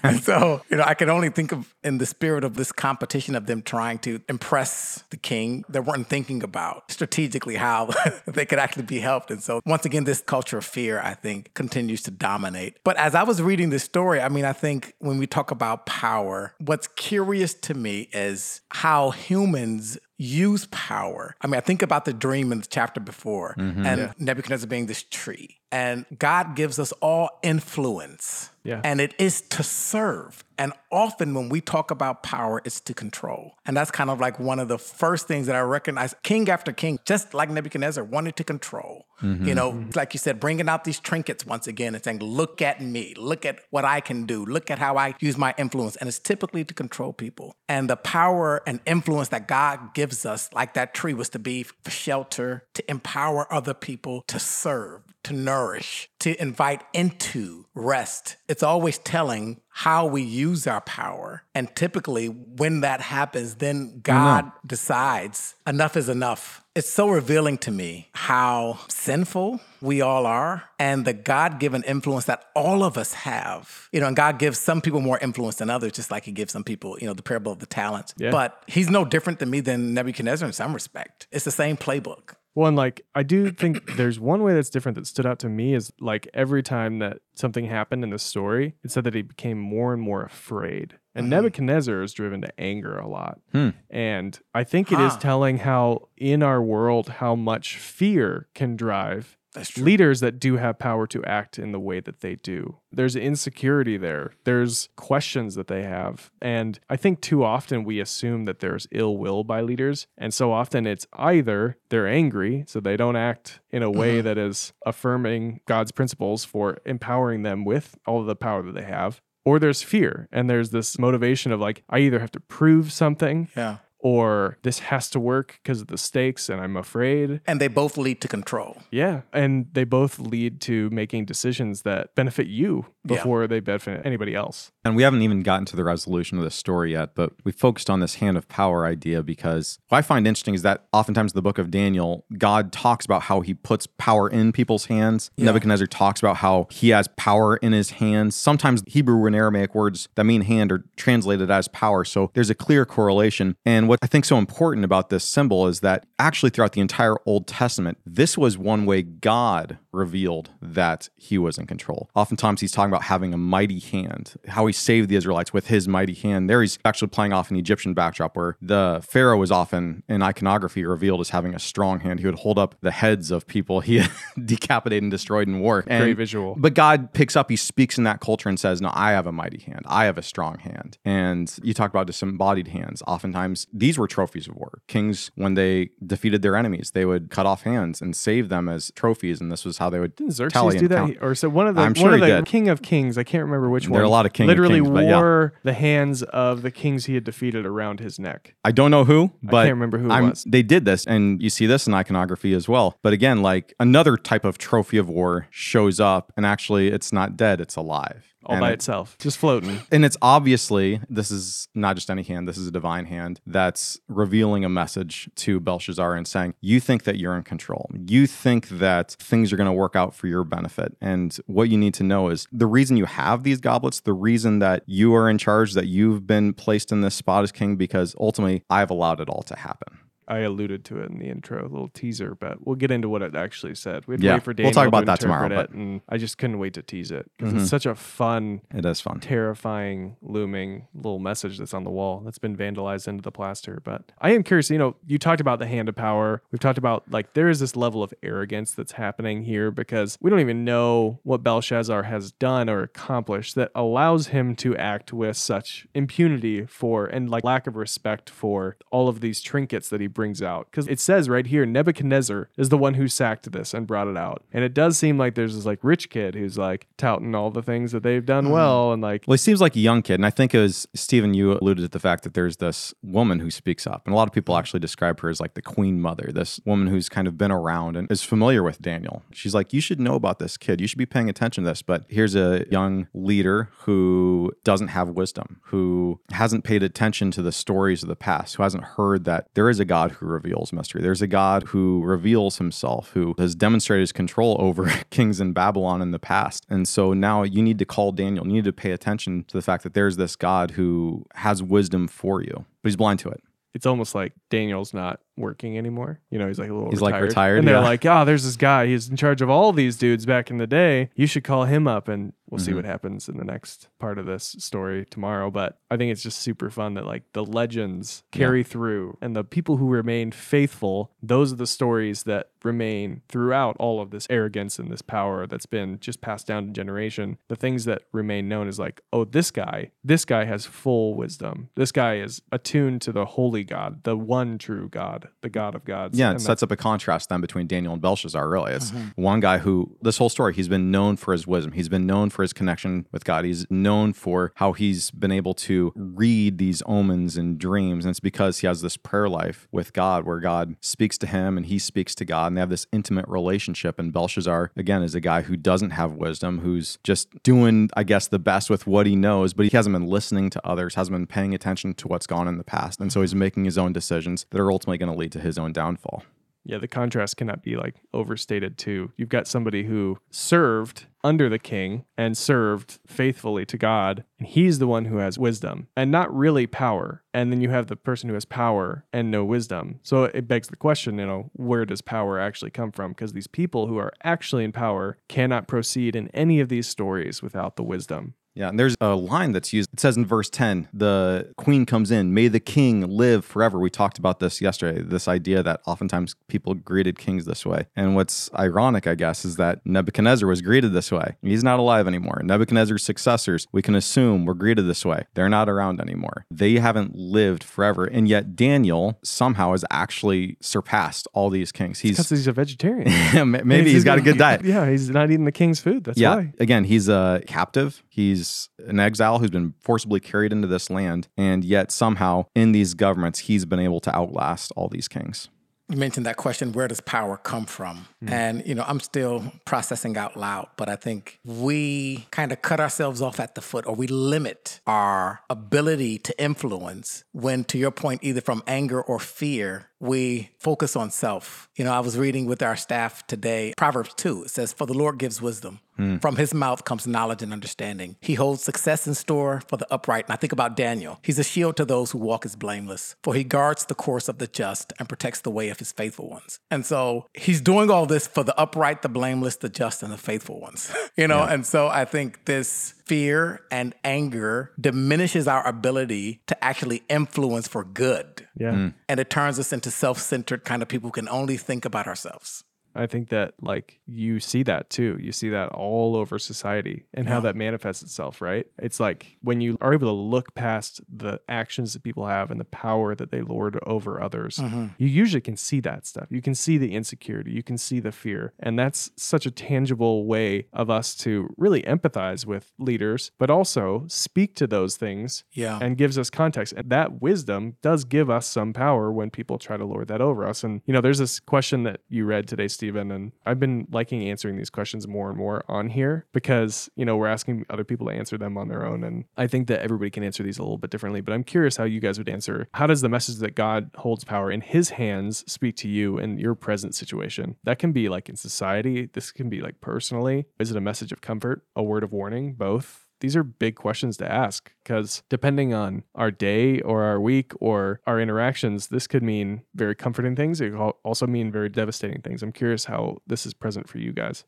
and 0.02 0.22
so, 0.22 0.62
you 0.70 0.76
know, 0.76 0.84
I 0.86 0.94
can 0.94 1.10
only 1.10 1.28
think 1.30 1.52
of 1.52 1.74
in 1.84 1.98
the 1.98 2.06
spirit 2.06 2.44
of 2.44 2.54
this 2.54 2.72
competition 2.72 3.34
of 3.34 3.46
them 3.46 3.62
trying 3.62 3.98
to 4.00 4.20
impress 4.28 5.04
the 5.10 5.16
king, 5.16 5.64
they 5.68 5.80
weren't 5.80 6.08
thinking 6.08 6.42
about 6.42 6.90
strategically 6.90 7.56
how 7.56 7.90
they 8.26 8.46
could 8.46 8.58
actually 8.58 8.84
be 8.84 9.00
helped. 9.00 9.30
And 9.30 9.42
so, 9.42 9.60
once 9.66 9.84
again, 9.84 10.04
this 10.04 10.20
culture 10.20 10.58
of 10.58 10.64
fear, 10.64 11.00
I 11.00 11.14
think, 11.14 11.52
continues 11.54 12.02
to 12.04 12.10
dominate. 12.10 12.78
But 12.84 12.96
as 12.96 13.14
I 13.14 13.22
was 13.24 13.42
reading 13.42 13.70
this 13.70 13.84
story, 13.84 14.20
I 14.20 14.28
mean, 14.28 14.44
I 14.44 14.52
think 14.52 14.94
when 14.98 15.18
we 15.18 15.26
talk 15.26 15.50
about 15.50 15.86
power, 15.86 16.54
what's 16.58 16.86
curious 16.88 17.54
to 17.54 17.74
me 17.74 18.08
is 18.12 18.60
how 18.70 19.10
humans 19.10 19.98
use 20.22 20.66
power. 20.70 21.36
I 21.40 21.46
mean, 21.46 21.56
I 21.56 21.60
think 21.60 21.82
about 21.82 22.04
the 22.04 22.12
dream 22.12 22.52
in 22.52 22.60
the 22.60 22.66
chapter 22.66 23.00
before 23.00 23.54
mm-hmm. 23.58 23.84
and 23.84 24.14
Nebuchadnezzar 24.18 24.68
being 24.68 24.86
this 24.86 25.02
tree. 25.02 25.58
And 25.72 26.04
God 26.18 26.54
gives 26.54 26.78
us 26.78 26.92
all 27.00 27.40
influence. 27.42 28.50
Yeah. 28.62 28.80
And 28.84 29.00
it 29.00 29.14
is 29.18 29.40
to 29.40 29.62
serve. 29.62 30.44
And 30.56 30.72
often 30.92 31.34
when 31.34 31.48
we 31.48 31.60
talk 31.60 31.90
about 31.90 32.22
power, 32.22 32.62
it's 32.64 32.78
to 32.82 32.94
control. 32.94 33.54
And 33.66 33.76
that's 33.76 33.90
kind 33.90 34.10
of 34.10 34.20
like 34.20 34.38
one 34.38 34.60
of 34.60 34.68
the 34.68 34.78
first 34.78 35.26
things 35.26 35.48
that 35.48 35.56
I 35.56 35.60
recognize. 35.60 36.14
King 36.22 36.48
after 36.48 36.72
king, 36.72 37.00
just 37.04 37.34
like 37.34 37.50
Nebuchadnezzar, 37.50 38.04
wanted 38.04 38.36
to 38.36 38.44
control. 38.44 39.06
Mm-hmm. 39.22 39.46
You 39.46 39.54
know, 39.54 39.72
mm-hmm. 39.72 39.90
like 39.94 40.14
you 40.14 40.18
said, 40.18 40.38
bringing 40.38 40.68
out 40.68 40.84
these 40.84 41.00
trinkets 41.00 41.46
once 41.46 41.66
again 41.66 41.94
and 41.94 42.04
saying, 42.04 42.20
look 42.20 42.60
at 42.62 42.80
me, 42.80 43.14
look 43.16 43.44
at 43.44 43.60
what 43.70 43.84
I 43.84 44.00
can 44.00 44.26
do, 44.26 44.44
look 44.44 44.70
at 44.70 44.78
how 44.78 44.96
I 44.96 45.14
use 45.20 45.38
my 45.38 45.54
influence. 45.58 45.96
And 45.96 46.06
it's 46.08 46.18
typically 46.18 46.64
to 46.64 46.74
control 46.74 47.12
people. 47.12 47.56
And 47.68 47.88
the 47.88 47.96
power 47.96 48.62
and 48.66 48.80
influence 48.86 49.28
that 49.28 49.48
God 49.48 49.94
gives 49.94 50.26
us, 50.26 50.50
like 50.52 50.74
that 50.74 50.92
tree, 50.92 51.14
was 51.14 51.28
to 51.30 51.38
be 51.38 51.62
for 51.62 51.90
shelter, 51.90 52.64
to 52.74 52.90
empower 52.90 53.52
other 53.52 53.74
people, 53.74 54.22
to 54.28 54.38
serve, 54.38 55.02
to 55.24 55.32
nourish, 55.32 56.10
to 56.20 56.40
invite 56.40 56.82
into 56.92 57.66
rest. 57.74 58.36
It's 58.48 58.62
always 58.62 58.98
telling 58.98 59.61
how 59.72 60.06
we 60.06 60.22
use 60.22 60.66
our 60.66 60.82
power. 60.82 61.42
And 61.54 61.74
typically, 61.74 62.26
when 62.26 62.80
that 62.82 63.00
happens, 63.00 63.56
then 63.56 64.00
God 64.02 64.52
decides 64.66 65.54
enough 65.66 65.96
is 65.96 66.08
enough. 66.08 66.62
It's 66.74 66.88
so 66.88 67.08
revealing 67.08 67.58
to 67.58 67.70
me 67.70 68.08
how 68.12 68.78
sinful 68.88 69.60
we 69.80 70.00
all 70.00 70.26
are 70.26 70.64
and 70.78 71.04
the 71.04 71.12
God 71.12 71.58
given 71.58 71.82
influence 71.82 72.26
that 72.26 72.44
all 72.54 72.84
of 72.84 72.96
us 72.96 73.14
have. 73.14 73.88
You 73.92 74.00
know, 74.00 74.06
and 74.06 74.16
God 74.16 74.38
gives 74.38 74.58
some 74.58 74.80
people 74.80 75.00
more 75.00 75.18
influence 75.18 75.56
than 75.56 75.70
others, 75.70 75.92
just 75.92 76.10
like 76.10 76.24
He 76.24 76.32
gives 76.32 76.52
some 76.52 76.64
people, 76.64 76.98
you 77.00 77.06
know, 77.06 77.14
the 77.14 77.22
parable 77.22 77.52
of 77.52 77.58
the 77.58 77.66
talents. 77.66 78.14
Yeah. 78.18 78.30
But 78.30 78.62
He's 78.66 78.90
no 78.90 79.04
different 79.04 79.38
than 79.38 79.50
me 79.50 79.60
than 79.60 79.94
Nebuchadnezzar 79.94 80.46
in 80.46 80.52
some 80.52 80.74
respect. 80.74 81.26
It's 81.32 81.44
the 81.44 81.50
same 81.50 81.76
playbook. 81.76 82.34
One, 82.54 82.76
like, 82.76 83.04
I 83.14 83.22
do 83.22 83.50
think 83.50 83.96
there's 83.96 84.20
one 84.20 84.42
way 84.42 84.54
that's 84.54 84.70
different 84.70 84.96
that 84.96 85.06
stood 85.06 85.26
out 85.26 85.38
to 85.40 85.48
me 85.48 85.74
is 85.74 85.92
like 86.00 86.28
every 86.34 86.62
time 86.62 86.98
that 86.98 87.18
something 87.34 87.66
happened 87.66 88.04
in 88.04 88.10
the 88.10 88.18
story, 88.18 88.74
it 88.84 88.90
said 88.90 89.04
that 89.04 89.14
he 89.14 89.22
became 89.22 89.61
more 89.62 89.92
and 89.92 90.02
more 90.02 90.22
afraid. 90.22 90.98
And 91.14 91.24
mm-hmm. 91.24 91.30
Nebuchadnezzar 91.30 92.02
is 92.02 92.12
driven 92.12 92.40
to 92.42 92.60
anger 92.60 92.96
a 92.96 93.08
lot. 93.08 93.40
Hmm. 93.52 93.70
And 93.90 94.38
I 94.54 94.64
think 94.64 94.90
it 94.90 95.00
is 95.00 95.14
Huh. 95.14 95.20
telling 95.20 95.58
how 95.58 96.08
in 96.16 96.42
our 96.42 96.62
world, 96.62 97.08
how 97.08 97.34
much 97.34 97.76
fear 97.76 98.48
can 98.54 98.76
drive 98.76 99.36
leaders 99.76 100.20
that 100.20 100.38
do 100.38 100.56
have 100.56 100.78
power 100.78 101.06
to 101.06 101.24
act 101.24 101.58
in 101.58 101.72
the 101.72 101.80
way 101.80 102.00
that 102.00 102.20
they 102.20 102.36
do. 102.36 102.78
There's 102.90 103.16
insecurity 103.16 103.96
there. 103.96 104.32
There's 104.44 104.88
questions 104.96 105.54
that 105.56 105.66
they 105.66 105.82
have. 105.82 106.30
And 106.40 106.78
I 106.88 106.96
think 106.96 107.20
too 107.20 107.44
often 107.44 107.84
we 107.84 108.00
assume 108.00 108.44
that 108.46 108.60
there's 108.60 108.86
ill 108.90 109.16
will 109.16 109.44
by 109.44 109.60
leaders. 109.60 110.06
And 110.16 110.32
so 110.32 110.52
often 110.52 110.86
it's 110.86 111.06
either 111.14 111.76
they're 111.90 112.08
angry, 112.08 112.64
so 112.66 112.80
they 112.80 112.96
don't 112.96 113.16
act 113.16 113.60
in 113.70 113.82
a 113.82 113.90
way 113.90 114.16
mm-hmm. 114.18 114.24
that 114.24 114.38
is 114.38 114.72
affirming 114.86 115.60
God's 115.66 115.92
principles 115.92 116.44
for 116.44 116.78
empowering 116.86 117.42
them 117.42 117.64
with 117.64 117.96
all 118.06 118.20
of 118.20 118.26
the 118.26 118.36
power 118.36 118.62
that 118.62 118.74
they 118.74 118.82
have. 118.84 119.20
Or 119.44 119.58
there's 119.58 119.82
fear, 119.82 120.28
and 120.32 120.48
there's 120.48 120.70
this 120.70 120.98
motivation 120.98 121.50
of 121.52 121.60
like, 121.60 121.82
I 121.90 121.98
either 122.00 122.20
have 122.20 122.30
to 122.32 122.40
prove 122.40 122.92
something 122.92 123.48
Yeah. 123.56 123.78
or 123.98 124.58
this 124.62 124.78
has 124.80 125.10
to 125.10 125.20
work 125.20 125.58
because 125.62 125.80
of 125.80 125.86
the 125.88 125.98
stakes 125.98 126.48
and 126.48 126.60
I'm 126.60 126.76
afraid. 126.76 127.40
And 127.46 127.60
they 127.60 127.68
both 127.68 127.96
lead 127.96 128.20
to 128.20 128.28
control. 128.28 128.78
Yeah. 128.90 129.22
And 129.32 129.66
they 129.72 129.84
both 129.84 130.18
lead 130.18 130.60
to 130.62 130.90
making 130.90 131.24
decisions 131.26 131.82
that 131.82 132.14
benefit 132.14 132.46
you 132.48 132.86
Yeah. 133.04 133.16
before 133.16 133.46
they 133.46 133.60
benefit 133.60 134.04
anybody 134.04 134.34
else. 134.34 134.70
And 134.84 134.96
we 134.96 135.04
haven't 135.04 135.22
even 135.22 135.42
gotten 135.42 135.64
to 135.66 135.76
the 135.76 135.84
resolution 135.84 136.38
of 136.38 136.44
this 136.44 136.56
story 136.56 136.92
yet, 136.92 137.14
but 137.14 137.32
we 137.44 137.52
focused 137.52 137.88
on 137.88 138.00
this 138.00 138.16
hand 138.16 138.36
of 138.36 138.48
power 138.48 138.84
idea 138.84 139.22
because 139.22 139.78
what 139.88 139.98
I 139.98 140.02
find 140.02 140.26
interesting 140.26 140.54
is 140.54 140.62
that 140.62 140.86
oftentimes 140.92 141.32
in 141.32 141.36
the 141.36 141.42
book 141.42 141.58
of 141.58 141.70
Daniel, 141.70 142.24
God 142.36 142.72
talks 142.72 143.04
about 143.04 143.22
how 143.22 143.42
he 143.42 143.54
puts 143.54 143.86
power 143.86 144.28
in 144.28 144.50
people's 144.50 144.86
hands. 144.86 145.30
Nebuchadnezzar 145.38 145.86
talks 145.86 146.20
about 146.20 146.38
how 146.38 146.66
he 146.70 146.88
has 146.88 147.08
power 147.16 147.56
in 147.58 147.72
his 147.72 147.90
hands. 147.90 148.34
Sometimes 148.34 148.82
Hebrew 148.86 149.24
and 149.26 149.36
Aramaic 149.36 149.72
words 149.74 150.08
that 150.16 150.24
mean 150.24 150.42
hand 150.42 150.72
are 150.72 150.84
translated 150.96 151.50
as 151.50 151.68
power. 151.68 152.04
So 152.04 152.32
there's 152.34 152.50
a 152.50 152.54
clear 152.54 152.84
correlation. 152.84 153.56
And 153.64 153.88
what 153.88 154.00
I 154.02 154.08
think 154.08 154.24
so 154.24 154.36
important 154.36 154.84
about 154.84 155.10
this 155.10 155.24
symbol 155.24 155.68
is 155.68 155.80
that 155.80 156.06
actually 156.18 156.50
throughout 156.50 156.72
the 156.72 156.80
entire 156.80 157.16
Old 157.24 157.46
Testament, 157.46 157.98
this 158.04 158.36
was 158.36 158.58
one 158.58 158.84
way 158.84 159.02
God 159.02 159.78
revealed 159.92 160.50
that 160.60 161.08
he 161.16 161.38
was 161.38 161.58
in 161.58 161.66
control. 161.66 162.10
Oftentimes 162.14 162.60
he's 162.60 162.72
talking 162.72 162.90
about 162.90 163.02
having 163.02 163.32
a 163.34 163.38
mighty 163.38 163.78
hand, 163.78 164.34
how 164.48 164.66
he 164.66 164.72
saved 164.72 165.08
the 165.08 165.16
Israelites 165.16 165.52
with 165.52 165.66
his 165.68 165.86
mighty 165.88 166.14
hand. 166.14 166.48
There 166.48 166.60
he's 166.62 166.78
actually 166.84 167.08
playing 167.08 167.32
off 167.32 167.50
an 167.50 167.56
Egyptian 167.56 167.94
backdrop 167.94 168.36
where 168.36 168.56
the 168.60 169.04
Pharaoh 169.08 169.38
was 169.38 169.50
often 169.50 170.02
in 170.08 170.22
iconography 170.22 170.84
revealed 170.84 171.20
as 171.20 171.30
having 171.30 171.54
a 171.54 171.58
strong 171.58 172.00
hand. 172.00 172.20
He 172.20 172.26
would 172.26 172.36
hold 172.40 172.58
up 172.58 172.74
the 172.80 172.90
heads 172.90 173.30
of 173.30 173.46
people 173.46 173.80
he 173.80 173.98
had 174.00 174.10
decapitated 174.44 175.02
and 175.02 175.10
destroyed 175.10 175.48
in 175.48 175.60
war. 175.60 175.84
And- 175.86 176.02
Great 176.04 176.16
visual. 176.16 176.54
But 176.56 176.74
God 176.74 177.12
picks 177.12 177.36
up, 177.36 177.50
he 177.50 177.56
speaks 177.56 177.98
in 177.98 178.04
that 178.04 178.20
culture 178.20 178.48
and 178.48 178.58
says, 178.58 178.80
No, 178.80 178.90
I 178.94 179.12
have 179.12 179.26
a 179.26 179.32
mighty 179.32 179.60
hand. 179.62 179.82
I 179.86 180.04
have 180.06 180.18
a 180.18 180.22
strong 180.22 180.58
hand. 180.58 180.98
And 181.04 181.54
you 181.62 181.74
talk 181.74 181.90
about 181.90 182.06
disembodied 182.06 182.68
hands. 182.68 183.02
Oftentimes, 183.06 183.66
these 183.72 183.98
were 183.98 184.06
trophies 184.06 184.48
of 184.48 184.56
war. 184.56 184.82
Kings, 184.88 185.30
when 185.34 185.54
they 185.54 185.90
defeated 186.04 186.42
their 186.42 186.56
enemies, 186.56 186.92
they 186.92 187.04
would 187.04 187.30
cut 187.30 187.46
off 187.46 187.62
hands 187.62 188.00
and 188.00 188.14
save 188.16 188.48
them 188.48 188.68
as 188.68 188.90
trophies. 188.94 189.40
And 189.40 189.50
this 189.50 189.64
was 189.64 189.78
how 189.82 189.90
they 189.90 189.98
would 189.98 190.16
Didn't 190.16 190.36
tally 190.36 190.78
Xerxes 190.78 190.80
do 190.80 190.88
that? 190.88 190.96
count. 190.96 191.18
Or 191.20 191.34
so 191.34 191.48
one 191.48 191.66
of 191.66 191.74
the 191.74 191.80
I'm 191.82 191.88
one 191.88 191.94
sure 191.94 192.14
of 192.14 192.20
the 192.20 192.26
did. 192.26 192.46
king 192.46 192.68
of 192.68 192.82
kings, 192.82 193.18
I 193.18 193.24
can't 193.24 193.44
remember 193.44 193.68
which 193.68 193.88
one. 193.88 193.94
There 193.94 194.02
are 194.02 194.04
a 194.04 194.08
lot 194.08 194.26
of 194.26 194.32
king 194.32 194.44
of 194.44 194.48
literally 194.48 194.80
kings, 194.80 194.90
but 194.90 195.04
yeah. 195.04 195.18
wore 195.18 195.54
the 195.62 195.72
hands 195.72 196.22
of 196.22 196.62
the 196.62 196.70
kings 196.70 197.06
he 197.06 197.14
had 197.14 197.24
defeated 197.24 197.66
around 197.66 198.00
his 198.00 198.18
neck. 198.18 198.54
I 198.64 198.72
don't 198.72 198.90
know 198.90 199.04
who, 199.04 199.32
but 199.42 199.56
I 199.56 199.64
can't 199.66 199.74
remember 199.74 199.98
who 199.98 200.08
was. 200.08 200.44
They 200.44 200.62
did 200.62 200.84
this, 200.84 201.04
and 201.06 201.42
you 201.42 201.50
see 201.50 201.66
this 201.66 201.86
in 201.86 201.94
iconography 201.94 202.54
as 202.54 202.68
well. 202.68 202.98
But 203.02 203.12
again, 203.12 203.42
like 203.42 203.74
another 203.80 204.16
type 204.16 204.44
of 204.44 204.58
trophy 204.58 204.98
of 204.98 205.08
war 205.08 205.46
shows 205.50 206.00
up, 206.00 206.32
and 206.36 206.46
actually, 206.46 206.88
it's 206.88 207.12
not 207.12 207.36
dead; 207.36 207.60
it's 207.60 207.76
alive. 207.76 208.31
All 208.44 208.56
And 208.56 208.60
by 208.60 208.70
it- 208.70 208.74
itself, 208.74 209.16
just 209.18 209.38
floating. 209.38 209.80
And 209.90 210.04
it's 210.04 210.16
obviously, 210.20 211.00
this 211.08 211.30
is 211.30 211.68
not 211.74 211.94
just 211.96 212.10
any 212.10 212.22
hand, 212.22 212.48
this 212.48 212.58
is 212.58 212.66
a 212.66 212.70
divine 212.70 213.06
hand 213.06 213.40
that's 213.46 214.00
revealing 214.08 214.64
a 214.64 214.68
message 214.68 215.30
to 215.36 215.60
Belshazzar 215.60 216.14
and 216.14 216.26
saying, 216.26 216.54
You 216.60 216.80
think 216.80 217.04
that 217.04 217.18
you're 217.18 217.36
in 217.36 217.42
control. 217.44 217.90
You 217.94 218.26
think 218.26 218.68
that 218.68 219.12
things 219.12 219.52
are 219.52 219.56
going 219.56 219.66
to 219.68 219.72
work 219.72 219.94
out 219.96 220.14
for 220.14 220.26
your 220.26 220.44
benefit. 220.44 220.96
And 221.00 221.36
what 221.46 221.68
you 221.68 221.78
need 221.78 221.94
to 221.94 222.02
know 222.02 222.28
is 222.28 222.46
the 222.52 222.66
reason 222.66 222.96
you 222.96 223.04
have 223.04 223.42
these 223.42 223.60
goblets, 223.60 224.00
the 224.00 224.12
reason 224.12 224.58
that 224.58 224.82
you 224.86 225.14
are 225.14 225.28
in 225.30 225.38
charge, 225.38 225.74
that 225.74 225.86
you've 225.86 226.26
been 226.26 226.52
placed 226.52 226.90
in 226.92 227.00
this 227.00 227.14
spot 227.14 227.42
as 227.44 227.52
king, 227.52 227.76
because 227.76 228.14
ultimately 228.18 228.64
I've 228.68 228.90
allowed 228.90 229.20
it 229.20 229.28
all 229.28 229.42
to 229.42 229.56
happen. 229.56 229.98
I 230.28 230.38
alluded 230.38 230.84
to 230.86 231.00
it 231.00 231.10
in 231.10 231.18
the 231.18 231.26
intro, 231.26 231.60
a 231.60 231.68
little 231.68 231.88
teaser, 231.88 232.34
but 232.34 232.66
we'll 232.66 232.76
get 232.76 232.90
into 232.90 233.08
what 233.08 233.22
it 233.22 233.34
actually 233.34 233.74
said. 233.74 234.06
We 234.06 234.14
had 234.14 234.20
to 234.20 234.26
Yeah, 234.26 234.34
wait 234.34 234.42
for 234.44 234.54
we'll 234.56 234.70
talk 234.70 234.88
about 234.88 235.00
to 235.00 235.06
that 235.06 235.20
tomorrow, 235.20 235.48
but- 235.48 235.70
Mm-hmm. 235.70 235.80
and 235.80 236.00
I 236.08 236.16
just 236.18 236.38
couldn't 236.38 236.58
wait 236.58 236.74
to 236.74 236.82
tease 236.82 237.10
it 237.10 237.30
because 237.38 237.54
it's 237.54 237.68
such 237.70 237.86
a 237.86 237.94
fun, 237.94 238.60
It 238.74 238.84
is 238.86 239.00
fun. 239.00 239.20
terrifying, 239.20 240.16
looming 240.22 240.86
little 240.94 241.18
message 241.18 241.58
that's 241.58 241.74
on 241.74 241.84
the 241.84 241.90
wall 241.90 242.20
that's 242.24 242.38
been 242.38 242.56
vandalized 242.56 243.08
into 243.08 243.22
the 243.22 243.30
plaster. 243.32 243.80
But 243.84 244.12
I 244.20 244.30
am 244.32 244.42
curious, 244.42 244.70
you 244.70 244.78
know, 244.78 244.96
you 245.06 245.18
talked 245.18 245.40
about 245.40 245.58
the 245.58 245.66
hand 245.66 245.88
of 245.88 245.94
power. 245.96 246.42
We've 246.50 246.60
talked 246.60 246.78
about 246.78 247.10
like 247.10 247.34
there 247.34 247.48
is 247.48 247.60
this 247.60 247.76
level 247.76 248.02
of 248.02 248.12
arrogance 248.22 248.72
that's 248.72 248.92
happening 248.92 249.42
here 249.44 249.70
because 249.70 250.16
we 250.20 250.30
don't 250.30 250.40
even 250.40 250.64
know 250.64 251.18
what 251.22 251.42
Belshazzar 251.42 252.04
has 252.04 252.32
done 252.32 252.68
or 252.70 252.82
accomplished 252.82 253.54
that 253.56 253.70
allows 253.74 254.28
him 254.28 254.54
to 254.56 254.76
act 254.76 255.12
with 255.12 255.36
such 255.36 255.86
impunity 255.94 256.66
for 256.66 257.06
and 257.06 257.28
like 257.30 257.44
lack 257.44 257.66
of 257.66 257.76
respect 257.76 258.30
for 258.30 258.76
all 258.90 259.08
of 259.08 259.20
these 259.20 259.40
trinkets 259.40 259.88
that 259.88 260.00
he 260.00 260.06
brings 260.14 260.42
out. 260.42 260.68
Because 260.70 260.88
it 260.88 261.00
says 261.00 261.28
right 261.28 261.46
here, 261.46 261.66
Nebuchadnezzar 261.66 262.48
is 262.56 262.68
the 262.68 262.78
one 262.78 262.94
who 262.94 263.08
sacked 263.08 263.50
this 263.50 263.74
and 263.74 263.86
brought 263.86 264.08
it 264.08 264.16
out. 264.16 264.44
And 264.52 264.64
it 264.64 264.74
does 264.74 264.96
seem 264.96 265.18
like 265.18 265.34
there's 265.34 265.54
this 265.54 265.66
like 265.66 265.80
rich 265.82 266.10
kid 266.10 266.34
who's 266.34 266.58
like 266.58 266.86
touting 266.96 267.34
all 267.34 267.50
the 267.50 267.62
things 267.62 267.92
that 267.92 268.02
they've 268.02 268.24
done 268.24 268.46
mm. 268.46 268.52
well 268.52 268.92
and 268.92 269.02
like 269.02 269.24
Well, 269.26 269.34
he 269.34 269.38
seems 269.38 269.60
like 269.60 269.76
a 269.76 269.80
young 269.80 270.02
kid. 270.02 270.14
And 270.14 270.26
I 270.26 270.30
think 270.30 270.54
it 270.54 270.60
was 270.60 270.86
Stephen, 270.94 271.34
you 271.34 271.52
alluded 271.58 271.84
to 271.84 271.88
the 271.88 272.00
fact 272.00 272.24
that 272.24 272.34
there's 272.34 272.58
this 272.58 272.94
woman 273.02 273.40
who 273.40 273.50
speaks 273.50 273.86
up. 273.86 274.02
And 274.06 274.12
a 274.12 274.16
lot 274.16 274.28
of 274.28 274.34
people 274.34 274.56
actually 274.56 274.80
describe 274.80 275.20
her 275.20 275.28
as 275.28 275.40
like 275.40 275.54
the 275.54 275.62
queen 275.62 276.00
mother, 276.00 276.30
this 276.32 276.60
woman 276.64 276.88
who's 276.88 277.08
kind 277.08 277.28
of 277.28 277.38
been 277.38 277.52
around 277.52 277.96
and 277.96 278.10
is 278.10 278.22
familiar 278.22 278.62
with 278.62 278.80
Daniel. 278.80 279.22
She's 279.32 279.54
like, 279.54 279.72
You 279.72 279.80
should 279.80 280.00
know 280.00 280.14
about 280.14 280.38
this 280.38 280.56
kid. 280.56 280.80
You 280.80 280.86
should 280.86 280.98
be 280.98 281.06
paying 281.06 281.28
attention 281.28 281.64
to 281.64 281.70
this. 281.70 281.82
But 281.82 282.04
here's 282.08 282.34
a 282.34 282.66
young 282.70 283.08
leader 283.14 283.70
who 283.80 284.52
doesn't 284.64 284.88
have 284.88 285.08
wisdom, 285.10 285.60
who 285.64 286.20
hasn't 286.30 286.64
paid 286.64 286.82
attention 286.82 287.30
to 287.32 287.42
the 287.42 287.52
stories 287.52 288.02
of 288.02 288.08
the 288.08 288.16
past, 288.16 288.56
who 288.56 288.62
hasn't 288.62 288.84
heard 288.84 289.24
that 289.24 289.48
there 289.54 289.68
is 289.68 289.80
a 289.80 289.84
God 289.84 290.01
who 290.10 290.26
reveals 290.26 290.72
mystery. 290.72 291.00
There's 291.00 291.22
a 291.22 291.28
God 291.28 291.62
who 291.68 292.02
reveals 292.02 292.58
himself, 292.58 293.12
who 293.12 293.34
has 293.38 293.54
demonstrated 293.54 294.02
his 294.02 294.12
control 294.12 294.56
over 294.60 294.90
kings 295.10 295.40
in 295.40 295.52
Babylon 295.52 296.02
in 296.02 296.10
the 296.10 296.18
past. 296.18 296.66
And 296.68 296.88
so 296.88 297.12
now 297.12 297.44
you 297.44 297.62
need 297.62 297.78
to 297.78 297.84
call 297.84 298.10
Daniel. 298.12 298.46
You 298.46 298.54
need 298.54 298.64
to 298.64 298.72
pay 298.72 298.90
attention 298.90 299.44
to 299.44 299.56
the 299.56 299.62
fact 299.62 299.84
that 299.84 299.94
there's 299.94 300.16
this 300.16 300.34
God 300.34 300.72
who 300.72 301.24
has 301.34 301.62
wisdom 301.62 302.08
for 302.08 302.42
you, 302.42 302.64
but 302.82 302.88
he's 302.88 302.96
blind 302.96 303.20
to 303.20 303.28
it. 303.28 303.40
it's 303.74 303.86
almost 303.86 304.14
like 304.14 304.32
Daniel's 304.50 304.92
not 304.92 305.20
working 305.36 305.78
anymore. 305.78 306.20
You 306.30 306.38
know, 306.38 306.48
he's 306.48 306.58
like 306.58 306.70
a 306.70 306.74
little 306.74 306.90
He's, 306.90 307.00
like, 307.00 307.14
retired. 307.14 307.28
retired, 307.28 307.58
And 307.60 307.68
they're 307.68 307.76
yeah. 307.76 307.80
like, 307.80 308.04
oh, 308.06 308.24
there's 308.24 308.44
this 308.44 308.56
guy. 308.56 308.86
He's 308.86 309.08
in 309.08 309.16
charge 309.16 309.42
of 309.42 309.50
all 309.50 309.72
these 309.72 309.96
dudes 309.96 310.26
back 310.26 310.50
in 310.50 310.58
the 310.58 310.66
day. 310.66 311.10
You 311.14 311.26
should 311.26 311.44
call 311.44 311.64
him 311.64 311.88
up 311.88 312.08
and 312.08 312.32
We'll 312.52 312.58
see 312.58 312.66
mm-hmm. 312.66 312.76
what 312.76 312.84
happens 312.84 313.30
in 313.30 313.38
the 313.38 313.46
next 313.46 313.88
part 313.98 314.18
of 314.18 314.26
this 314.26 314.54
story 314.58 315.06
tomorrow. 315.06 315.50
But 315.50 315.78
I 315.90 315.96
think 315.96 316.12
it's 316.12 316.22
just 316.22 316.38
super 316.38 316.68
fun 316.68 316.92
that 316.94 317.06
like 317.06 317.22
the 317.32 317.46
legends 317.46 318.24
carry 318.30 318.62
through 318.62 319.16
and 319.22 319.34
the 319.34 319.42
people 319.42 319.78
who 319.78 319.88
remain 319.88 320.32
faithful, 320.32 321.12
those 321.22 321.54
are 321.54 321.56
the 321.56 321.66
stories 321.66 322.24
that 322.24 322.50
remain 322.62 323.22
throughout 323.26 323.74
all 323.78 324.02
of 324.02 324.10
this 324.10 324.26
arrogance 324.28 324.78
and 324.78 324.92
this 324.92 325.00
power 325.00 325.46
that's 325.46 325.64
been 325.64 325.98
just 325.98 326.20
passed 326.20 326.46
down 326.46 326.66
to 326.66 326.72
generation. 326.72 327.38
The 327.48 327.56
things 327.56 327.86
that 327.86 328.02
remain 328.12 328.50
known 328.50 328.68
is 328.68 328.78
like, 328.78 329.00
oh, 329.14 329.24
this 329.24 329.50
guy, 329.50 329.92
this 330.04 330.26
guy 330.26 330.44
has 330.44 330.66
full 330.66 331.14
wisdom. 331.14 331.70
This 331.74 331.90
guy 331.90 332.18
is 332.18 332.42
attuned 332.52 333.00
to 333.02 333.12
the 333.12 333.24
holy 333.24 333.64
God, 333.64 334.04
the 334.04 334.16
one 334.16 334.58
true 334.58 334.90
God, 334.90 335.28
the 335.40 335.48
God 335.48 335.74
of 335.74 335.84
gods. 335.84 336.18
Yeah, 336.18 336.30
it 336.30 336.32
And 336.32 336.42
sets 336.42 336.62
up 336.62 336.70
a 336.70 336.76
contrast 336.76 337.28
then 337.28 337.40
between 337.40 337.66
Daniel 337.66 337.92
and 337.92 338.02
Belshazzar, 338.02 338.48
really. 338.48 338.72
It's 338.72 338.90
mm-hmm. 338.90 339.22
one 339.22 339.40
guy 339.40 339.58
who, 339.58 339.96
this 340.02 340.18
whole 340.18 340.28
story, 340.28 340.54
he's 340.54 340.68
been 340.68 340.90
known 340.90 341.16
for 341.16 341.32
his 341.32 341.46
wisdom. 341.46 341.72
He's 341.72 341.88
been 341.88 342.06
known 342.06 342.30
for 342.30 342.42
his 342.42 342.52
connection 342.52 343.06
with 343.12 343.24
God. 343.24 343.44
He's 343.44 343.66
known 343.70 344.12
for 344.12 344.52
how 344.56 344.72
he's 344.72 345.10
been 345.10 345.32
able 345.32 345.54
to 345.54 345.92
read 345.96 346.58
these 346.58 346.82
omens 346.86 347.36
and 347.36 347.58
dreams. 347.58 348.04
And 348.04 348.10
it's 348.10 348.20
because 348.20 348.60
he 348.60 348.66
has 348.66 348.82
this 348.82 348.96
prayer 348.96 349.28
life 349.28 349.68
with 349.72 349.92
God 349.92 350.24
where 350.24 350.40
God 350.40 350.76
speaks 350.80 351.18
to 351.18 351.26
him 351.26 351.56
and 351.56 351.66
he 351.66 351.78
speaks 351.78 352.14
to 352.16 352.24
God 352.24 352.48
and 352.48 352.56
they 352.56 352.60
have 352.60 352.70
this 352.70 352.86
intimate 352.92 353.26
relationship. 353.28 353.98
And 353.98 354.12
Belshazzar, 354.12 354.72
again, 354.76 355.02
is 355.02 355.14
a 355.14 355.20
guy 355.20 355.42
who 355.42 355.56
doesn't 355.56 355.90
have 355.90 356.14
wisdom, 356.14 356.60
who's 356.60 356.98
just 357.02 357.42
doing, 357.42 357.90
I 357.96 358.04
guess, 358.04 358.28
the 358.28 358.38
best 358.38 358.70
with 358.70 358.86
what 358.86 359.06
he 359.06 359.16
knows, 359.16 359.54
but 359.54 359.66
he 359.66 359.76
hasn't 359.76 359.92
been 359.92 360.06
listening 360.06 360.50
to 360.50 360.66
others, 360.66 360.94
hasn't 360.94 361.14
been 361.14 361.26
paying 361.26 361.54
attention 361.54 361.94
to 361.94 362.08
what's 362.08 362.26
gone 362.26 362.48
in 362.48 362.58
the 362.58 362.64
past. 362.64 363.00
And 363.00 363.12
so 363.12 363.20
he's 363.20 363.34
making 363.34 363.64
his 363.64 363.78
own 363.78 363.92
decisions 363.92 364.46
that 364.50 364.60
are 364.60 364.70
ultimately 364.70 364.98
going 364.98 365.11
to 365.11 365.11
lead 365.16 365.32
to 365.32 365.40
his 365.40 365.58
own 365.58 365.72
downfall. 365.72 366.24
Yeah, 366.64 366.78
the 366.78 366.88
contrast 366.88 367.36
cannot 367.36 367.62
be 367.62 367.76
like 367.76 367.96
overstated 368.14 368.78
too. 368.78 369.12
You've 369.16 369.28
got 369.28 369.48
somebody 369.48 369.84
who 369.84 370.18
served 370.30 371.06
under 371.24 371.48
the 371.48 371.58
king 371.58 372.04
and 372.16 372.36
served 372.36 373.00
faithfully 373.06 373.64
to 373.66 373.76
God, 373.76 374.24
and 374.38 374.46
he's 374.46 374.78
the 374.78 374.86
one 374.86 375.06
who 375.06 375.16
has 375.16 375.38
wisdom 375.38 375.88
and 375.96 376.10
not 376.10 376.34
really 376.34 376.66
power. 376.66 377.24
And 377.34 377.50
then 377.50 377.60
you 377.60 377.70
have 377.70 377.88
the 377.88 377.96
person 377.96 378.28
who 378.28 378.34
has 378.34 378.44
power 378.44 379.04
and 379.12 379.30
no 379.30 379.44
wisdom. 379.44 379.98
So 380.02 380.24
it 380.24 380.46
begs 380.46 380.68
the 380.68 380.76
question, 380.76 381.18
you 381.18 381.26
know, 381.26 381.50
where 381.54 381.84
does 381.84 382.00
power 382.00 382.38
actually 382.38 382.70
come 382.70 382.92
from? 382.92 383.10
Because 383.10 383.32
these 383.32 383.48
people 383.48 383.88
who 383.88 383.98
are 383.98 384.12
actually 384.22 384.64
in 384.64 384.72
power 384.72 385.18
cannot 385.28 385.66
proceed 385.66 386.14
in 386.14 386.28
any 386.28 386.60
of 386.60 386.68
these 386.68 386.86
stories 386.86 387.42
without 387.42 387.76
the 387.76 387.82
wisdom. 387.82 388.34
Yeah, 388.54 388.68
and 388.68 388.78
there's 388.78 388.94
a 389.00 389.14
line 389.14 389.52
that's 389.52 389.72
used. 389.72 389.88
It 389.92 390.00
says 390.00 390.16
in 390.16 390.26
verse 390.26 390.50
10, 390.50 390.88
the 390.92 391.52
queen 391.56 391.86
comes 391.86 392.10
in, 392.10 392.34
may 392.34 392.48
the 392.48 392.60
king 392.60 393.00
live 393.08 393.44
forever. 393.44 393.78
We 393.78 393.90
talked 393.90 394.18
about 394.18 394.40
this 394.40 394.60
yesterday, 394.60 395.00
this 395.02 395.26
idea 395.28 395.62
that 395.62 395.80
oftentimes 395.86 396.34
people 396.48 396.74
greeted 396.74 397.18
kings 397.18 397.44
this 397.46 397.64
way. 397.64 397.86
And 397.96 398.14
what's 398.14 398.50
ironic, 398.54 399.06
I 399.06 399.14
guess, 399.14 399.44
is 399.44 399.56
that 399.56 399.80
Nebuchadnezzar 399.86 400.48
was 400.48 400.60
greeted 400.60 400.92
this 400.92 401.10
way. 401.10 401.36
He's 401.42 401.64
not 401.64 401.78
alive 401.78 402.06
anymore. 402.06 402.40
Nebuchadnezzar's 402.44 403.02
successors, 403.02 403.66
we 403.72 403.80
can 403.82 403.94
assume, 403.94 404.44
were 404.44 404.54
greeted 404.54 404.86
this 404.86 405.04
way. 405.04 405.24
They're 405.34 405.48
not 405.48 405.68
around 405.68 406.00
anymore. 406.00 406.44
They 406.50 406.74
haven't 406.74 407.14
lived 407.14 407.64
forever. 407.64 408.04
And 408.04 408.28
yet 408.28 408.54
Daniel 408.54 409.18
somehow 409.24 409.72
has 409.72 409.84
actually 409.90 410.56
surpassed 410.60 411.26
all 411.32 411.48
these 411.50 411.72
kings. 411.72 412.00
He's 412.00 412.12
Because 412.12 412.28
He's 412.30 412.38
he's 412.40 412.46
a 412.48 412.52
vegetarian. 412.52 413.50
maybe 413.66 413.92
he's 413.92 414.04
got 414.04 414.18
a 414.18 414.22
good 414.22 414.38
diet. 414.38 414.62
Yeah, 414.72 414.88
he's 414.88 415.10
not 415.10 415.30
eating 415.30 415.44
the 415.44 415.52
king's 415.52 415.80
food. 415.80 416.04
That's 416.04 416.18
Yeah. 416.18 416.36
why. 416.36 416.52
Again, 416.60 416.84
he's 416.84 417.08
a 417.08 417.42
captive. 417.46 418.02
He's 418.08 418.41
an 418.86 419.00
exile 419.00 419.38
who's 419.38 419.50
been 419.50 419.74
forcibly 419.80 420.20
carried 420.20 420.52
into 420.52 420.68
this 420.68 420.90
land. 420.90 421.28
And 421.36 421.64
yet, 421.64 421.90
somehow, 421.90 422.46
in 422.54 422.72
these 422.72 422.94
governments, 422.94 423.40
he's 423.40 423.64
been 423.64 423.80
able 423.80 424.00
to 424.00 424.14
outlast 424.14 424.72
all 424.76 424.88
these 424.88 425.08
kings. 425.08 425.48
You 425.88 425.98
mentioned 425.98 426.24
that 426.24 426.38
question, 426.38 426.72
where 426.72 426.88
does 426.88 427.02
power 427.02 427.36
come 427.36 427.66
from? 427.66 428.06
Hmm. 428.20 428.28
And, 428.28 428.66
you 428.66 428.74
know, 428.74 428.84
I'm 428.86 429.00
still 429.00 429.52
processing 429.66 430.16
out 430.16 430.38
loud, 430.38 430.68
but 430.78 430.88
I 430.88 430.96
think 430.96 431.38
we 431.44 432.26
kind 432.30 432.50
of 432.50 432.62
cut 432.62 432.80
ourselves 432.80 433.20
off 433.20 433.38
at 433.38 433.54
the 433.54 433.60
foot 433.60 433.86
or 433.86 433.94
we 433.94 434.06
limit 434.06 434.80
our 434.86 435.40
ability 435.50 436.18
to 436.20 436.42
influence 436.42 437.24
when, 437.32 437.64
to 437.64 437.76
your 437.76 437.90
point, 437.90 438.24
either 438.24 438.40
from 438.40 438.62
anger 438.66 439.02
or 439.02 439.18
fear, 439.18 439.90
we 440.02 440.50
focus 440.58 440.96
on 440.96 441.10
self. 441.10 441.68
You 441.76 441.84
know, 441.84 441.92
I 441.92 442.00
was 442.00 442.18
reading 442.18 442.46
with 442.46 442.60
our 442.60 442.74
staff 442.74 443.24
today 443.28 443.72
Proverbs 443.76 444.12
2. 444.14 444.44
It 444.44 444.50
says, 444.50 444.72
For 444.72 444.84
the 444.84 444.92
Lord 444.92 445.16
gives 445.16 445.40
wisdom. 445.40 445.78
Hmm. 445.96 446.16
From 446.16 446.36
his 446.36 446.52
mouth 446.52 446.84
comes 446.84 447.06
knowledge 447.06 447.42
and 447.42 447.52
understanding. 447.52 448.16
He 448.20 448.34
holds 448.34 448.62
success 448.62 449.06
in 449.06 449.14
store 449.14 449.62
for 449.68 449.76
the 449.76 449.86
upright. 449.92 450.24
And 450.24 450.32
I 450.32 450.36
think 450.36 450.52
about 450.52 450.74
Daniel. 450.74 451.20
He's 451.22 451.38
a 451.38 451.44
shield 451.44 451.76
to 451.76 451.84
those 451.84 452.10
who 452.10 452.18
walk 452.18 452.44
as 452.44 452.56
blameless, 452.56 453.14
for 453.22 453.34
he 453.34 453.44
guards 453.44 453.84
the 453.84 453.94
course 453.94 454.28
of 454.28 454.38
the 454.38 454.46
just 454.46 454.92
and 454.98 455.08
protects 455.08 455.42
the 455.42 455.50
way 455.50 455.68
of 455.68 455.78
his 455.78 455.92
faithful 455.92 456.28
ones. 456.28 456.58
And 456.70 456.84
so 456.84 457.26
he's 457.34 457.60
doing 457.60 457.90
all 457.90 458.06
this 458.06 458.26
for 458.26 458.42
the 458.42 458.58
upright, 458.58 459.02
the 459.02 459.08
blameless, 459.08 459.56
the 459.56 459.68
just, 459.68 460.02
and 460.02 460.12
the 460.12 460.18
faithful 460.18 460.60
ones. 460.60 460.92
you 461.16 461.28
know, 461.28 461.42
and 461.42 461.64
so 461.64 461.88
I 461.88 462.06
think 462.06 462.46
this 462.46 462.94
fear 463.04 463.60
and 463.70 463.94
anger 464.04 464.72
diminishes 464.80 465.48
our 465.48 465.66
ability 465.66 466.42
to 466.46 466.64
actually 466.64 467.02
influence 467.08 467.68
for 467.68 467.84
good. 467.84 468.46
Yeah. 468.56 468.72
Mm. 468.72 468.94
And 469.08 469.20
it 469.20 469.30
turns 469.30 469.58
us 469.58 469.72
into 469.72 469.90
self 469.90 470.18
centered 470.18 470.64
kind 470.64 470.82
of 470.82 470.88
people 470.88 471.08
who 471.08 471.12
can 471.12 471.28
only 471.28 471.56
think 471.56 471.84
about 471.84 472.06
ourselves. 472.06 472.64
I 472.94 473.06
think 473.06 473.30
that 473.30 473.54
like 473.60 474.00
you 474.06 474.40
see 474.40 474.62
that 474.64 474.90
too. 474.90 475.18
You 475.20 475.32
see 475.32 475.48
that 475.50 475.70
all 475.70 476.16
over 476.16 476.38
society 476.38 477.06
and 477.14 477.28
how 477.28 477.40
that 477.40 477.56
manifests 477.56 478.02
itself, 478.02 478.40
right? 478.40 478.66
It's 478.78 479.00
like 479.00 479.38
when 479.42 479.60
you 479.60 479.78
are 479.80 479.94
able 479.94 480.08
to 480.08 480.12
look 480.12 480.54
past 480.54 481.00
the 481.08 481.40
actions 481.48 481.92
that 481.92 482.02
people 482.02 482.26
have 482.26 482.50
and 482.50 482.60
the 482.60 482.64
power 482.64 483.14
that 483.14 483.30
they 483.30 483.40
lord 483.40 483.78
over 483.86 484.22
others, 484.22 484.56
mm-hmm. 484.56 484.86
you 484.98 485.08
usually 485.08 485.40
can 485.40 485.56
see 485.56 485.80
that 485.80 486.06
stuff. 486.06 486.26
You 486.30 486.42
can 486.42 486.54
see 486.54 486.78
the 486.78 486.94
insecurity, 486.94 487.52
you 487.52 487.62
can 487.62 487.78
see 487.78 488.00
the 488.00 488.12
fear. 488.12 488.52
And 488.58 488.78
that's 488.78 489.10
such 489.16 489.46
a 489.46 489.50
tangible 489.50 490.26
way 490.26 490.66
of 490.72 490.90
us 490.90 491.14
to 491.16 491.52
really 491.56 491.82
empathize 491.82 492.46
with 492.46 492.72
leaders, 492.78 493.30
but 493.38 493.50
also 493.50 494.04
speak 494.08 494.54
to 494.56 494.66
those 494.66 494.96
things 494.96 495.44
Yeah. 495.52 495.78
and 495.80 495.96
gives 495.96 496.18
us 496.18 496.30
context. 496.30 496.74
And 496.76 496.90
that 496.90 497.20
wisdom 497.22 497.76
does 497.82 498.04
give 498.04 498.28
us 498.30 498.46
some 498.46 498.72
power 498.72 499.12
when 499.12 499.30
people 499.30 499.58
try 499.58 499.76
to 499.76 499.84
lord 499.84 500.08
that 500.08 500.20
over 500.20 500.46
us. 500.46 500.64
And, 500.64 500.82
you 500.86 500.92
know, 500.92 501.00
there's 501.00 501.18
this 501.18 501.40
question 501.40 501.82
that 501.84 502.00
you 502.08 502.24
read 502.24 502.48
today, 502.48 502.68
Stephen, 502.82 503.12
and 503.12 503.30
I've 503.46 503.60
been 503.60 503.86
liking 503.92 504.28
answering 504.28 504.56
these 504.56 504.68
questions 504.68 505.06
more 505.06 505.28
and 505.28 505.38
more 505.38 505.62
on 505.68 505.90
here 505.90 506.26
because, 506.32 506.90
you 506.96 507.04
know, 507.04 507.16
we're 507.16 507.28
asking 507.28 507.64
other 507.70 507.84
people 507.84 508.08
to 508.08 508.12
answer 508.12 508.36
them 508.36 508.58
on 508.58 508.66
their 508.66 508.84
own. 508.84 509.04
And 509.04 509.24
I 509.36 509.46
think 509.46 509.68
that 509.68 509.82
everybody 509.82 510.10
can 510.10 510.24
answer 510.24 510.42
these 510.42 510.58
a 510.58 510.62
little 510.62 510.78
bit 510.78 510.90
differently, 510.90 511.20
but 511.20 511.32
I'm 511.32 511.44
curious 511.44 511.76
how 511.76 511.84
you 511.84 512.00
guys 512.00 512.18
would 512.18 512.28
answer. 512.28 512.66
How 512.74 512.88
does 512.88 513.00
the 513.00 513.08
message 513.08 513.36
that 513.36 513.54
God 513.54 513.92
holds 513.98 514.24
power 514.24 514.50
in 514.50 514.62
his 514.62 514.90
hands 514.90 515.44
speak 515.46 515.76
to 515.76 515.88
you 515.88 516.18
in 516.18 516.38
your 516.38 516.56
present 516.56 516.96
situation? 516.96 517.54
That 517.62 517.78
can 517.78 517.92
be 517.92 518.08
like 518.08 518.28
in 518.28 518.34
society, 518.34 519.08
this 519.12 519.30
can 519.30 519.48
be 519.48 519.60
like 519.60 519.80
personally. 519.80 520.46
Is 520.58 520.72
it 520.72 520.76
a 520.76 520.80
message 520.80 521.12
of 521.12 521.20
comfort, 521.20 521.62
a 521.76 521.84
word 521.84 522.02
of 522.02 522.10
warning, 522.10 522.54
both? 522.54 523.01
These 523.22 523.36
are 523.36 523.44
big 523.44 523.76
questions 523.76 524.16
to 524.16 524.30
ask 524.30 524.72
because 524.82 525.22
depending 525.28 525.72
on 525.72 526.02
our 526.16 526.32
day 526.32 526.80
or 526.80 527.04
our 527.04 527.20
week 527.20 527.52
or 527.60 528.00
our 528.04 528.20
interactions, 528.20 528.88
this 528.88 529.06
could 529.06 529.22
mean 529.22 529.62
very 529.76 529.94
comforting 529.94 530.34
things. 530.34 530.60
It 530.60 530.72
could 530.72 530.92
also 531.04 531.28
mean 531.28 531.52
very 531.52 531.68
devastating 531.68 532.20
things. 532.20 532.42
I'm 532.42 532.50
curious 532.50 532.86
how 532.86 533.18
this 533.24 533.46
is 533.46 533.54
present 533.54 533.88
for 533.88 533.98
you 533.98 534.12
guys. 534.12 534.44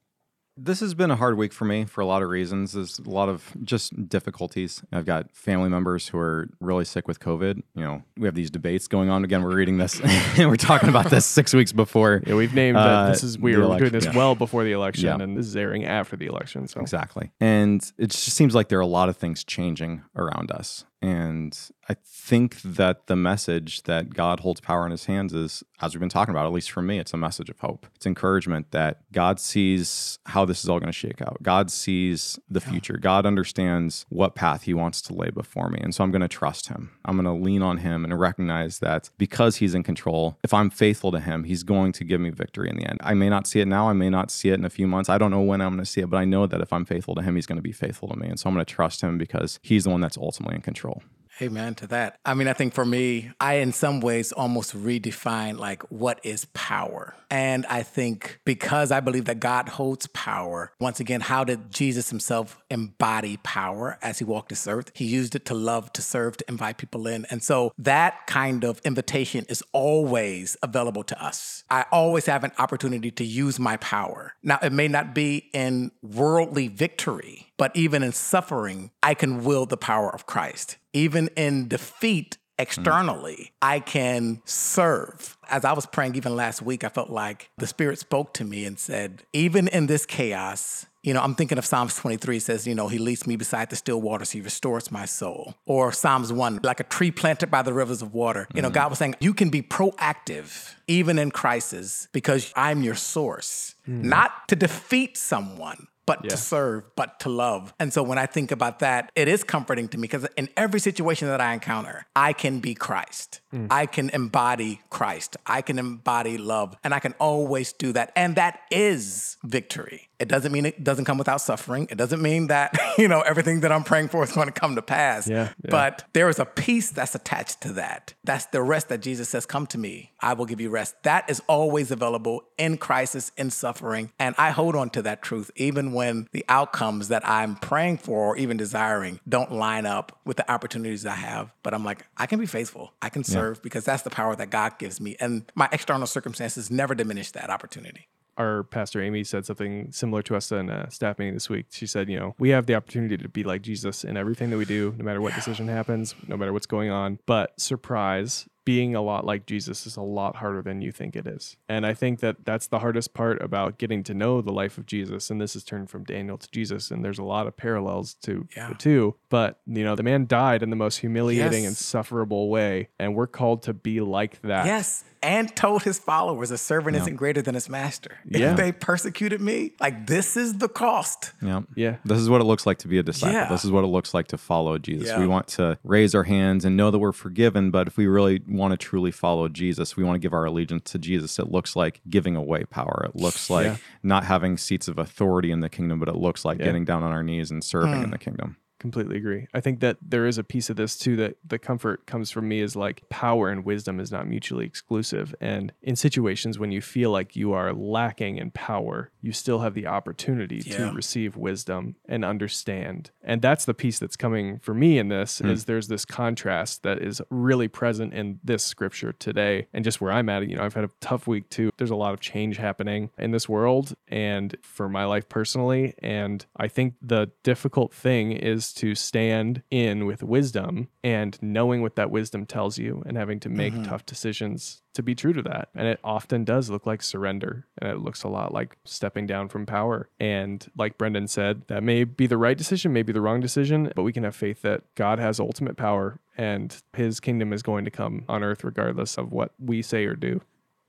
This 0.56 0.78
has 0.80 0.94
been 0.94 1.10
a 1.10 1.16
hard 1.16 1.36
week 1.36 1.52
for 1.52 1.64
me 1.64 1.84
for 1.84 2.00
a 2.00 2.06
lot 2.06 2.22
of 2.22 2.28
reasons. 2.28 2.74
There's 2.74 3.00
a 3.00 3.10
lot 3.10 3.28
of 3.28 3.52
just 3.64 4.08
difficulties. 4.08 4.84
I've 4.92 5.04
got 5.04 5.34
family 5.34 5.68
members 5.68 6.06
who 6.06 6.18
are 6.18 6.48
really 6.60 6.84
sick 6.84 7.08
with 7.08 7.18
COVID. 7.18 7.56
You 7.74 7.82
know, 7.82 8.02
we 8.16 8.28
have 8.28 8.36
these 8.36 8.50
debates 8.52 8.86
going 8.86 9.10
on. 9.10 9.24
Again, 9.24 9.42
we're 9.42 9.56
reading 9.56 9.78
this 9.78 10.00
and 10.38 10.48
we're 10.48 10.54
talking 10.54 10.88
about 10.88 11.10
this 11.10 11.26
six 11.26 11.52
weeks 11.54 11.72
before. 11.72 12.22
Yeah, 12.24 12.36
we've 12.36 12.54
named 12.54 12.76
Uh, 12.76 13.06
that 13.06 13.12
this 13.14 13.24
is 13.24 13.36
we 13.36 13.52
the 13.56 13.64
are 13.68 13.78
doing 13.80 13.90
this 13.90 14.04
yeah. 14.04 14.16
well 14.16 14.36
before 14.36 14.62
the 14.62 14.70
election, 14.70 15.06
Yeah. 15.06 15.18
and 15.20 15.36
this 15.36 15.46
is 15.46 15.56
airing 15.56 15.84
after 15.84 16.14
the 16.16 16.26
election. 16.26 16.68
So 16.68 16.80
Exactly. 16.80 17.32
And 17.40 17.82
it 17.98 18.10
just 18.10 18.36
seems 18.36 18.54
like 18.54 18.68
there 18.68 18.78
are 18.78 18.82
a 18.82 18.86
lot 18.86 19.08
of 19.08 19.16
things 19.16 19.42
changing 19.42 20.02
around 20.14 20.52
us. 20.52 20.84
And 21.04 21.54
I 21.86 21.96
think 22.02 22.62
that 22.62 23.08
the 23.08 23.16
message 23.16 23.82
that 23.82 24.14
God 24.14 24.40
holds 24.40 24.62
power 24.62 24.86
in 24.86 24.90
his 24.90 25.04
hands 25.04 25.34
is, 25.34 25.62
as 25.82 25.92
we've 25.92 26.00
been 26.00 26.08
talking 26.08 26.32
about, 26.32 26.46
at 26.46 26.52
least 26.52 26.70
for 26.70 26.80
me, 26.80 26.98
it's 26.98 27.12
a 27.12 27.18
message 27.18 27.50
of 27.50 27.58
hope. 27.58 27.86
It's 27.94 28.06
encouragement 28.06 28.70
that 28.70 29.02
God 29.12 29.38
sees 29.38 30.18
how 30.24 30.46
this 30.46 30.64
is 30.64 30.70
all 30.70 30.80
going 30.80 30.90
to 30.90 30.92
shake 30.92 31.20
out. 31.20 31.42
God 31.42 31.70
sees 31.70 32.38
the 32.48 32.62
future. 32.62 32.96
God 32.96 33.26
understands 33.26 34.06
what 34.08 34.34
path 34.34 34.62
he 34.62 34.72
wants 34.72 35.02
to 35.02 35.12
lay 35.12 35.28
before 35.28 35.68
me. 35.68 35.78
And 35.82 35.94
so 35.94 36.02
I'm 36.02 36.10
going 36.10 36.22
to 36.22 36.28
trust 36.28 36.68
him. 36.68 36.92
I'm 37.04 37.20
going 37.20 37.26
to 37.26 37.44
lean 37.44 37.60
on 37.60 37.78
him 37.78 38.02
and 38.04 38.18
recognize 38.18 38.78
that 38.78 39.10
because 39.18 39.56
he's 39.56 39.74
in 39.74 39.82
control, 39.82 40.38
if 40.42 40.54
I'm 40.54 40.70
faithful 40.70 41.12
to 41.12 41.20
him, 41.20 41.44
he's 41.44 41.64
going 41.64 41.92
to 41.92 42.04
give 42.04 42.18
me 42.18 42.30
victory 42.30 42.70
in 42.70 42.76
the 42.76 42.88
end. 42.88 43.00
I 43.02 43.12
may 43.12 43.28
not 43.28 43.46
see 43.46 43.60
it 43.60 43.68
now. 43.68 43.90
I 43.90 43.92
may 43.92 44.08
not 44.08 44.30
see 44.30 44.48
it 44.48 44.54
in 44.54 44.64
a 44.64 44.70
few 44.70 44.86
months. 44.86 45.10
I 45.10 45.18
don't 45.18 45.30
know 45.30 45.42
when 45.42 45.60
I'm 45.60 45.72
going 45.74 45.84
to 45.84 45.90
see 45.90 46.00
it, 46.00 46.08
but 46.08 46.16
I 46.16 46.24
know 46.24 46.46
that 46.46 46.62
if 46.62 46.72
I'm 46.72 46.86
faithful 46.86 47.14
to 47.16 47.20
him, 47.20 47.34
he's 47.34 47.46
going 47.46 47.58
to 47.58 47.62
be 47.62 47.72
faithful 47.72 48.08
to 48.08 48.16
me. 48.16 48.28
And 48.28 48.40
so 48.40 48.48
I'm 48.48 48.54
going 48.54 48.64
to 48.64 48.74
trust 48.74 49.02
him 49.02 49.18
because 49.18 49.58
he's 49.60 49.84
the 49.84 49.90
one 49.90 50.00
that's 50.00 50.16
ultimately 50.16 50.54
in 50.54 50.62
control. 50.62 50.93
Amen 51.42 51.74
to 51.76 51.86
that. 51.88 52.18
I 52.24 52.34
mean, 52.34 52.46
I 52.46 52.52
think 52.52 52.74
for 52.74 52.84
me, 52.84 53.32
I 53.40 53.54
in 53.54 53.72
some 53.72 54.00
ways 54.00 54.30
almost 54.30 54.76
redefine 54.76 55.58
like 55.58 55.82
what 55.90 56.20
is 56.22 56.44
power. 56.54 57.14
And 57.28 57.66
I 57.66 57.82
think 57.82 58.38
because 58.44 58.92
I 58.92 59.00
believe 59.00 59.24
that 59.24 59.40
God 59.40 59.68
holds 59.68 60.06
power, 60.08 60.72
once 60.78 61.00
again, 61.00 61.20
how 61.20 61.42
did 61.42 61.72
Jesus 61.72 62.08
himself 62.08 62.62
embody 62.70 63.38
power 63.38 63.98
as 64.02 64.20
he 64.20 64.24
walked 64.24 64.50
this 64.50 64.68
earth? 64.68 64.92
He 64.94 65.06
used 65.06 65.34
it 65.34 65.44
to 65.46 65.54
love, 65.54 65.92
to 65.94 66.02
serve, 66.02 66.36
to 66.36 66.44
invite 66.48 66.78
people 66.78 67.08
in. 67.08 67.26
And 67.30 67.42
so 67.42 67.72
that 67.78 68.28
kind 68.28 68.62
of 68.62 68.80
invitation 68.84 69.44
is 69.48 69.64
always 69.72 70.56
available 70.62 71.02
to 71.02 71.24
us. 71.24 71.64
I 71.68 71.86
always 71.90 72.26
have 72.26 72.44
an 72.44 72.52
opportunity 72.58 73.10
to 73.10 73.24
use 73.24 73.58
my 73.58 73.76
power. 73.78 74.34
Now, 74.44 74.60
it 74.62 74.72
may 74.72 74.86
not 74.86 75.12
be 75.12 75.50
in 75.52 75.90
worldly 76.02 76.68
victory, 76.68 77.48
But 77.56 77.74
even 77.76 78.02
in 78.02 78.12
suffering, 78.12 78.90
I 79.02 79.14
can 79.14 79.44
will 79.44 79.66
the 79.66 79.76
power 79.76 80.12
of 80.12 80.26
Christ. 80.26 80.76
Even 80.92 81.28
in 81.36 81.68
defeat, 81.68 82.38
externally, 82.58 83.52
I 83.60 83.80
can 83.80 84.42
serve. 84.44 85.36
As 85.48 85.64
I 85.64 85.72
was 85.72 85.86
praying 85.86 86.16
even 86.16 86.36
last 86.36 86.62
week, 86.62 86.84
I 86.84 86.88
felt 86.88 87.10
like 87.10 87.50
the 87.58 87.66
Spirit 87.66 87.98
spoke 87.98 88.34
to 88.34 88.44
me 88.44 88.64
and 88.64 88.78
said, 88.78 89.22
even 89.32 89.68
in 89.68 89.86
this 89.86 90.06
chaos, 90.06 90.86
you 91.02 91.12
know, 91.12 91.20
I'm 91.20 91.34
thinking 91.34 91.58
of 91.58 91.66
Psalms 91.66 91.94
23 91.96 92.38
says, 92.38 92.66
you 92.66 92.74
know, 92.74 92.88
he 92.88 92.96
leads 92.98 93.26
me 93.26 93.36
beside 93.36 93.68
the 93.68 93.76
still 93.76 94.00
waters, 94.00 94.30
he 94.30 94.40
restores 94.40 94.90
my 94.90 95.04
soul. 95.04 95.54
Or 95.66 95.92
Psalms 95.92 96.32
1, 96.32 96.60
like 96.62 96.80
a 96.80 96.84
tree 96.84 97.10
planted 97.10 97.50
by 97.50 97.60
the 97.60 97.74
rivers 97.74 98.00
of 98.00 98.14
water. 98.14 98.48
You 98.54 98.62
know, 98.62 98.68
mm-hmm. 98.68 98.74
God 98.74 98.90
was 98.90 98.98
saying, 98.98 99.16
you 99.20 99.34
can 99.34 99.50
be 99.50 99.60
proactive 99.60 100.74
even 100.86 101.18
in 101.18 101.30
crisis 101.30 102.08
because 102.12 102.52
I'm 102.56 102.82
your 102.82 102.94
source, 102.94 103.74
hmm. 103.84 104.08
not 104.08 104.48
to 104.48 104.56
defeat 104.56 105.18
someone, 105.18 105.88
but 106.06 106.24
Yeah. 106.24 106.30
to 106.30 106.36
serve, 106.36 106.84
but 106.96 107.18
to 107.20 107.28
love. 107.28 107.72
And 107.78 107.92
so 107.92 108.02
when 108.02 108.18
I 108.18 108.26
think 108.26 108.50
about 108.50 108.78
that, 108.80 109.10
it 109.14 109.28
is 109.28 109.44
comforting 109.44 109.88
to 109.88 109.98
me 109.98 110.02
because 110.02 110.26
in 110.36 110.48
every 110.56 110.80
situation 110.80 111.28
that 111.28 111.40
I 111.40 111.52
encounter, 111.54 112.06
I 112.14 112.32
can 112.32 112.60
be 112.60 112.74
Christ. 112.74 113.40
Mm. 113.54 113.68
I 113.70 113.86
can 113.86 114.10
embody 114.10 114.80
Christ. 114.90 115.36
I 115.46 115.62
can 115.62 115.78
embody 115.78 116.36
love. 116.38 116.76
And 116.84 116.92
I 116.92 116.98
can 116.98 117.14
always 117.18 117.72
do 117.72 117.92
that. 117.92 118.12
And 118.16 118.36
that 118.36 118.60
is 118.70 119.36
victory. 119.44 120.08
It 120.20 120.28
doesn't 120.28 120.52
mean 120.52 120.64
it 120.64 120.82
doesn't 120.84 121.04
come 121.04 121.18
without 121.18 121.40
suffering. 121.40 121.86
It 121.90 121.96
doesn't 121.98 122.22
mean 122.22 122.46
that, 122.46 122.76
you 122.98 123.08
know, 123.08 123.20
everything 123.22 123.60
that 123.60 123.72
I'm 123.72 123.82
praying 123.84 124.08
for 124.08 124.22
is 124.22 124.32
going 124.32 124.46
to 124.46 124.52
come 124.52 124.74
to 124.76 124.82
pass. 124.82 125.26
Yeah, 125.28 125.50
yeah. 125.64 125.70
But 125.70 126.04
there 126.12 126.28
is 126.28 126.38
a 126.38 126.44
peace 126.44 126.90
that's 126.90 127.14
attached 127.14 127.60
to 127.62 127.72
that. 127.74 128.14
That's 128.22 128.46
the 128.46 128.62
rest 128.62 128.88
that 128.88 129.02
Jesus 129.02 129.28
says, 129.28 129.44
Come 129.44 129.66
to 129.68 129.78
me, 129.78 130.12
I 130.20 130.34
will 130.34 130.46
give 130.46 130.60
you 130.60 130.70
rest. 130.70 130.94
That 131.02 131.28
is 131.28 131.42
always 131.48 131.90
available 131.90 132.44
in 132.58 132.78
crisis, 132.78 133.32
in 133.36 133.50
suffering. 133.50 134.12
And 134.18 134.34
I 134.38 134.50
hold 134.50 134.76
on 134.76 134.90
to 134.90 135.02
that 135.02 135.20
truth, 135.22 135.50
even 135.56 135.92
when 135.94 136.28
the 136.32 136.44
outcomes 136.48 137.08
that 137.08 137.26
I'm 137.26 137.56
praying 137.56 137.98
for 137.98 138.26
or 138.26 138.36
even 138.36 138.56
desiring 138.56 139.20
don't 139.28 139.52
line 139.52 139.86
up 139.86 140.18
with 140.24 140.36
the 140.36 140.50
opportunities 140.50 141.06
I 141.06 141.14
have. 141.14 141.52
But 141.62 141.72
I'm 141.74 141.84
like, 141.84 142.04
I 142.16 142.26
can 142.26 142.38
be 142.38 142.46
faithful, 142.46 142.92
I 143.00 143.08
can 143.08 143.24
serve 143.24 143.62
because 143.62 143.84
that's 143.84 144.02
the 144.02 144.10
power 144.10 144.36
that 144.36 144.50
God 144.50 144.78
gives 144.78 145.00
me. 145.00 145.16
And 145.20 145.50
my 145.54 145.68
external 145.72 146.06
circumstances 146.06 146.70
never 146.70 146.94
diminish 146.94 147.30
that 147.30 147.48
opportunity. 147.50 148.08
our 148.36 148.64
pastor 148.64 149.02
Amy 149.02 149.24
said 149.24 149.46
something 149.46 149.90
similar 149.92 150.22
to 150.22 150.36
us 150.36 150.50
in 150.50 150.68
a 150.68 150.90
staff 150.90 151.18
meeting 151.18 151.34
this 151.34 151.48
week. 151.48 151.66
She 151.70 151.86
said, 151.86 152.08
you 152.08 152.18
know, 152.18 152.34
we 152.38 152.50
have 152.50 152.66
the 152.66 152.74
opportunity 152.74 153.16
to 153.16 153.28
be 153.28 153.44
like 153.44 153.62
Jesus 153.62 154.04
in 154.04 154.16
everything 154.16 154.50
that 154.50 154.56
we 154.56 154.64
do, 154.64 154.94
no 154.98 155.04
matter 155.04 155.20
what 155.20 155.34
decision 155.34 155.68
happens, 155.68 156.14
no 156.26 156.36
matter 156.36 156.52
what's 156.52 156.66
going 156.66 156.90
on. 156.90 157.18
But 157.26 157.58
surprise, 157.60 158.48
being 158.64 158.94
a 158.94 159.02
lot 159.02 159.26
like 159.26 159.46
Jesus 159.46 159.86
is 159.86 159.96
a 159.96 160.00
lot 160.02 160.36
harder 160.36 160.62
than 160.62 160.80
you 160.80 160.90
think 160.92 161.14
it 161.16 161.26
is. 161.26 161.56
And 161.68 161.84
I 161.86 161.92
think 161.94 162.20
that 162.20 162.44
that's 162.44 162.66
the 162.66 162.78
hardest 162.78 163.12
part 163.14 163.42
about 163.42 163.78
getting 163.78 164.02
to 164.04 164.14
know 164.14 164.40
the 164.40 164.52
life 164.52 164.78
of 164.78 164.86
Jesus. 164.86 165.30
And 165.30 165.40
this 165.40 165.54
is 165.54 165.64
turned 165.64 165.90
from 165.90 166.04
Daniel 166.04 166.38
to 166.38 166.50
Jesus. 166.50 166.90
And 166.90 167.04
there's 167.04 167.18
a 167.18 167.24
lot 167.24 167.46
of 167.46 167.56
parallels 167.56 168.14
to 168.22 168.48
Yeah. 168.56 168.68
the 168.68 168.74
two. 168.74 169.16
But, 169.28 169.60
you 169.66 169.84
know, 169.84 169.94
the 169.94 170.02
man 170.02 170.26
died 170.26 170.62
in 170.62 170.70
the 170.70 170.76
most 170.76 170.98
humiliating 170.98 171.64
Yes. 171.64 171.68
and 171.68 171.76
sufferable 171.76 172.48
way. 172.48 172.88
And 172.98 173.14
we're 173.14 173.26
called 173.26 173.62
to 173.64 173.74
be 173.74 174.00
like 174.00 174.40
that. 174.42 174.66
Yes. 174.66 175.04
And 175.22 175.54
told 175.56 175.84
his 175.84 175.98
followers, 175.98 176.50
a 176.50 176.58
servant 176.58 176.96
Yeah. 176.96 177.02
isn't 177.02 177.16
greater 177.16 177.40
than 177.40 177.54
his 177.54 177.68
master. 177.70 178.18
Yeah. 178.28 178.50
If 178.50 178.56
they 178.58 178.72
persecuted 178.72 179.40
me, 179.40 179.72
like 179.80 180.06
this 180.06 180.36
is 180.36 180.58
the 180.58 180.68
cost. 180.68 181.32
Yeah. 181.40 181.62
Yeah. 181.74 181.96
This 182.04 182.18
is 182.18 182.28
what 182.28 182.42
it 182.42 182.44
looks 182.44 182.66
like 182.66 182.76
to 182.78 182.88
be 182.88 182.98
a 182.98 183.02
disciple. 183.02 183.32
Yeah. 183.34 183.48
This 183.48 183.64
is 183.64 183.70
what 183.70 183.84
it 183.84 183.86
looks 183.88 184.12
like 184.12 184.26
to 184.28 184.38
follow 184.38 184.76
Jesus. 184.76 185.08
Yeah. 185.08 185.20
We 185.20 185.26
want 185.26 185.48
to 185.48 185.78
raise 185.82 186.14
our 186.14 186.24
hands 186.24 186.66
and 186.66 186.76
know 186.76 186.90
that 186.90 186.98
we're 186.98 187.12
forgiven, 187.12 187.70
but 187.70 187.86
if 187.88 187.96
we 187.96 188.06
really 188.06 188.42
want 188.54 188.72
to 188.72 188.76
truly 188.76 189.10
follow 189.10 189.48
Jesus, 189.48 189.96
we 189.96 190.04
want 190.04 190.16
to 190.16 190.18
give 190.20 190.32
our 190.32 190.44
allegiance 190.44 190.90
to 190.92 190.98
Jesus. 190.98 191.38
It 191.38 191.50
looks 191.50 191.76
like 191.76 192.00
giving 192.08 192.36
away 192.36 192.64
power. 192.64 193.06
It 193.08 193.16
looks 193.16 193.50
like 193.50 193.66
Yeah. 193.66 193.76
not 194.02 194.24
having 194.24 194.56
seats 194.56 194.88
of 194.88 194.98
authority 194.98 195.50
in 195.50 195.60
the 195.60 195.68
kingdom, 195.68 195.98
but 195.98 196.08
it 196.08 196.16
looks 196.16 196.44
like 196.44 196.58
Yeah. 196.58 196.66
getting 196.66 196.84
down 196.84 197.02
on 197.02 197.12
our 197.12 197.22
knees 197.22 197.50
and 197.50 197.62
serving 197.62 197.94
in 197.94 198.04
hmm. 198.04 198.10
the 198.10 198.18
kingdom. 198.18 198.56
Completely 198.84 199.16
agree. 199.16 199.46
I 199.54 199.60
think 199.60 199.80
that 199.80 199.96
there 200.02 200.26
is 200.26 200.36
a 200.36 200.44
piece 200.44 200.68
of 200.68 200.76
this 200.76 200.98
too 200.98 201.16
that 201.16 201.38
the 201.42 201.58
comfort 201.58 202.04
comes 202.04 202.30
from 202.30 202.46
me 202.46 202.60
is 202.60 202.76
like 202.76 203.08
power 203.08 203.48
and 203.48 203.64
wisdom 203.64 203.98
is 203.98 204.12
not 204.12 204.28
mutually 204.28 204.66
exclusive. 204.66 205.34
And 205.40 205.72
in 205.80 205.96
situations 205.96 206.58
when 206.58 206.70
you 206.70 206.82
feel 206.82 207.10
like 207.10 207.34
you 207.34 207.54
are 207.54 207.72
lacking 207.72 208.36
in 208.36 208.50
power, 208.50 209.10
you 209.22 209.32
still 209.32 209.60
have 209.60 209.72
the 209.72 209.86
opportunity 209.86 210.60
Yeah. 210.62 210.90
to 210.90 210.92
receive 210.92 211.34
wisdom 211.34 211.96
and 212.06 212.26
understand. 212.26 213.10
And 213.22 213.40
that's 213.40 213.64
the 213.64 213.72
piece 213.72 213.98
that's 213.98 214.18
coming 214.18 214.58
for 214.58 214.74
me 214.74 214.98
in 214.98 215.08
this 215.08 215.38
hmm. 215.38 215.48
is 215.48 215.64
there's 215.64 215.88
this 215.88 216.04
contrast 216.04 216.82
that 216.82 216.98
is 216.98 217.22
really 217.30 217.68
present 217.68 218.12
in 218.12 218.38
this 218.44 218.62
scripture 218.62 219.12
today 219.12 219.66
and 219.72 219.82
just 219.82 219.98
where 220.02 220.12
I'm 220.12 220.28
at. 220.28 220.46
You 220.46 220.56
know, 220.56 220.62
I've 220.62 220.74
had 220.74 220.84
a 220.84 220.90
tough 221.00 221.26
week 221.26 221.48
too. 221.48 221.70
There's 221.78 221.88
a 221.88 221.96
lot 221.96 222.12
of 222.12 222.20
change 222.20 222.58
happening 222.58 223.08
in 223.16 223.30
this 223.30 223.48
world 223.48 223.94
and 224.08 224.54
for 224.60 224.90
my 224.90 225.06
life 225.06 225.26
personally. 225.30 225.94
And 226.02 226.44
I 226.54 226.68
think 226.68 226.96
the 227.00 227.30
difficult 227.42 227.94
thing 227.94 228.32
is 228.32 228.73
to 228.74 228.94
stand 228.94 229.62
in 229.70 230.06
with 230.06 230.22
wisdom 230.22 230.88
and 231.02 231.38
knowing 231.40 231.82
what 231.82 231.96
that 231.96 232.10
wisdom 232.10 232.46
tells 232.46 232.78
you 232.78 233.02
and 233.06 233.16
having 233.16 233.40
to 233.40 233.48
make 233.48 233.72
mm-hmm. 233.72 233.84
tough 233.84 234.04
decisions 234.06 234.82
to 234.94 235.02
be 235.02 235.14
true 235.14 235.32
to 235.32 235.42
that. 235.42 235.68
And 235.74 235.86
it 235.86 236.00
often 236.04 236.44
does 236.44 236.70
look 236.70 236.86
like 236.86 237.02
surrender 237.02 237.66
and 237.78 237.90
it 237.90 237.98
looks 237.98 238.22
a 238.22 238.28
lot 238.28 238.52
like 238.52 238.76
stepping 238.84 239.26
down 239.26 239.48
from 239.48 239.66
power. 239.66 240.08
And 240.20 240.66
like 240.76 240.98
Brendan 240.98 241.28
said, 241.28 241.62
that 241.68 241.82
may 241.82 242.04
be 242.04 242.26
the 242.26 242.38
right 242.38 242.56
decision, 242.56 242.92
may 242.92 243.02
be 243.02 243.12
the 243.12 243.20
wrong 243.20 243.40
decision, 243.40 243.92
but 243.94 244.02
we 244.02 244.12
can 244.12 244.24
have 244.24 244.36
faith 244.36 244.62
that 244.62 244.82
God 244.94 245.18
has 245.18 245.40
ultimate 245.40 245.76
power 245.76 246.20
and 246.36 246.82
his 246.94 247.20
kingdom 247.20 247.52
is 247.52 247.62
going 247.62 247.84
to 247.84 247.90
come 247.90 248.24
on 248.28 248.42
earth 248.42 248.64
regardless 248.64 249.18
of 249.18 249.32
what 249.32 249.52
we 249.58 249.82
say 249.82 250.04
or 250.04 250.14
do. 250.14 250.40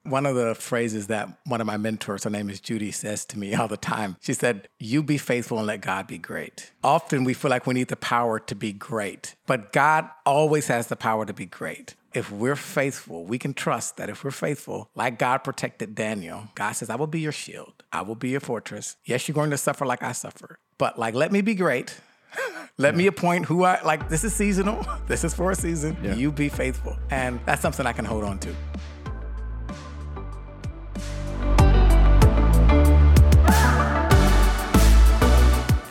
One 0.05 0.25
of 0.25 0.35
the 0.35 0.53
phrases 0.55 1.07
that 1.07 1.29
one 1.45 1.61
of 1.61 1.67
my 1.67 1.77
mentors, 1.77 2.23
her 2.23 2.29
name 2.29 2.49
is 2.49 2.59
Judy, 2.59 2.91
says 2.91 3.25
to 3.25 3.39
me 3.39 3.55
all 3.55 3.67
the 3.67 3.77
time. 3.77 4.17
She 4.21 4.33
said, 4.33 4.67
You 4.79 5.01
be 5.01 5.17
faithful 5.17 5.57
and 5.57 5.67
let 5.67 5.81
God 5.81 6.07
be 6.07 6.17
great. 6.17 6.71
Often 6.83 7.23
we 7.23 7.33
feel 7.33 7.49
like 7.49 7.65
we 7.65 7.73
need 7.73 7.87
the 7.87 7.95
power 7.95 8.39
to 8.39 8.55
be 8.55 8.71
great, 8.71 9.35
but 9.47 9.73
God 9.73 10.09
always 10.25 10.67
has 10.67 10.87
the 10.87 10.95
power 10.95 11.25
to 11.25 11.33
be 11.33 11.45
great. 11.45 11.95
If 12.13 12.31
we're 12.31 12.55
faithful, 12.55 13.25
we 13.25 13.37
can 13.37 13.53
trust 13.53 13.97
that 13.97 14.09
if 14.09 14.23
we're 14.23 14.31
faithful, 14.31 14.89
like 14.95 15.19
God 15.19 15.39
protected 15.39 15.95
Daniel, 15.95 16.47
God 16.55 16.71
says, 16.71 16.89
I 16.89 16.95
will 16.95 17.07
be 17.07 17.19
your 17.19 17.33
shield, 17.33 17.83
I 17.91 18.03
will 18.03 18.15
be 18.15 18.29
your 18.29 18.39
fortress. 18.39 18.95
Yes, 19.05 19.27
you're 19.27 19.35
going 19.35 19.49
to 19.49 19.57
suffer 19.57 19.85
like 19.85 20.01
I 20.03 20.13
suffer, 20.13 20.59
but 20.77 20.97
like, 20.97 21.13
let 21.13 21.31
me 21.31 21.41
be 21.41 21.55
great. 21.55 21.99
Let 22.77 22.97
me 22.97 23.07
appoint 23.07 23.45
who 23.45 23.63
I 23.63 23.81
like. 23.83 24.09
This 24.09 24.25
is 24.25 24.33
seasonal. 24.33 24.85
This 25.07 25.23
is 25.23 25.33
for 25.33 25.51
a 25.51 25.55
season. 25.55 25.95
Yeah. 26.03 26.15
You 26.15 26.31
be 26.31 26.49
faithful. 26.49 26.97
And 27.09 27.39
that's 27.45 27.61
something 27.61 27.85
I 27.85 27.93
can 27.93 28.03
hold 28.03 28.23
on 28.23 28.39
to. 28.39 28.53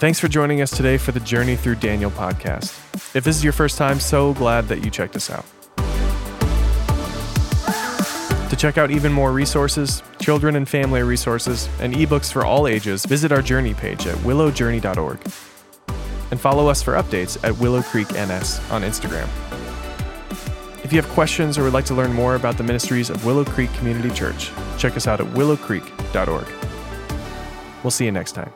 Thanks 0.05 0.21
for 0.21 0.29
joining 0.29 0.61
us 0.61 0.71
today 0.71 0.99
for 0.99 1.12
the 1.12 1.21
Journey 1.21 1.57
Through 1.57 1.77
Daniel 1.77 2.11
podcast. 2.11 2.75
If 3.17 3.25
this 3.25 3.37
is 3.37 3.43
your 3.43 3.55
first 3.55 3.79
time, 3.79 3.99
so 3.99 4.35
glad 4.35 4.69
that 4.69 4.85
you 4.85 4.90
checked 4.90 5.17
us 5.17 5.31
out. 5.31 5.47
To 8.51 8.55
check 8.55 8.77
out 8.77 8.90
even 8.90 9.14
more 9.14 9.33
resources, 9.33 10.03
children 10.21 10.57
and 10.57 10.69
family 10.69 11.03
resources, 11.03 11.71
and 11.81 11.95
ebooks 11.95 12.31
for 12.31 12.45
all 12.45 12.69
ages, 12.69 13.07
visit 13.07 13.33
our 13.33 13.40
Journey 13.40 13.73
page 13.73 14.07
at 14.07 14.19
willowjourney.org. 14.19 15.21
And 16.31 16.38
follow 16.38 16.69
us 16.69 16.83
for 16.83 16.93
updates 16.93 17.43
at 17.43 17.57
Willow 17.57 17.81
Creek 17.81 18.11
NS 18.11 18.61
on 18.71 18.83
Instagram. 18.83 19.27
If 20.85 20.93
you 20.93 21.01
have 21.01 21.11
questions 21.12 21.57
or 21.57 21.62
would 21.62 21.73
like 21.73 21.87
to 21.87 21.95
learn 21.95 22.12
more 22.12 22.35
about 22.35 22.59
the 22.59 22.62
ministries 22.62 23.09
of 23.09 23.25
Willow 23.25 23.47
Creek 23.47 23.73
Community 23.73 24.11
Church, 24.11 24.51
check 24.77 24.99
us 24.99 25.07
out 25.07 25.23
at 25.23 25.27
willowcreek.org. 25.29 26.47
We'll 27.83 27.90
see 27.90 28.05
you 28.05 28.12
next 28.12 28.33
time. 28.33 28.53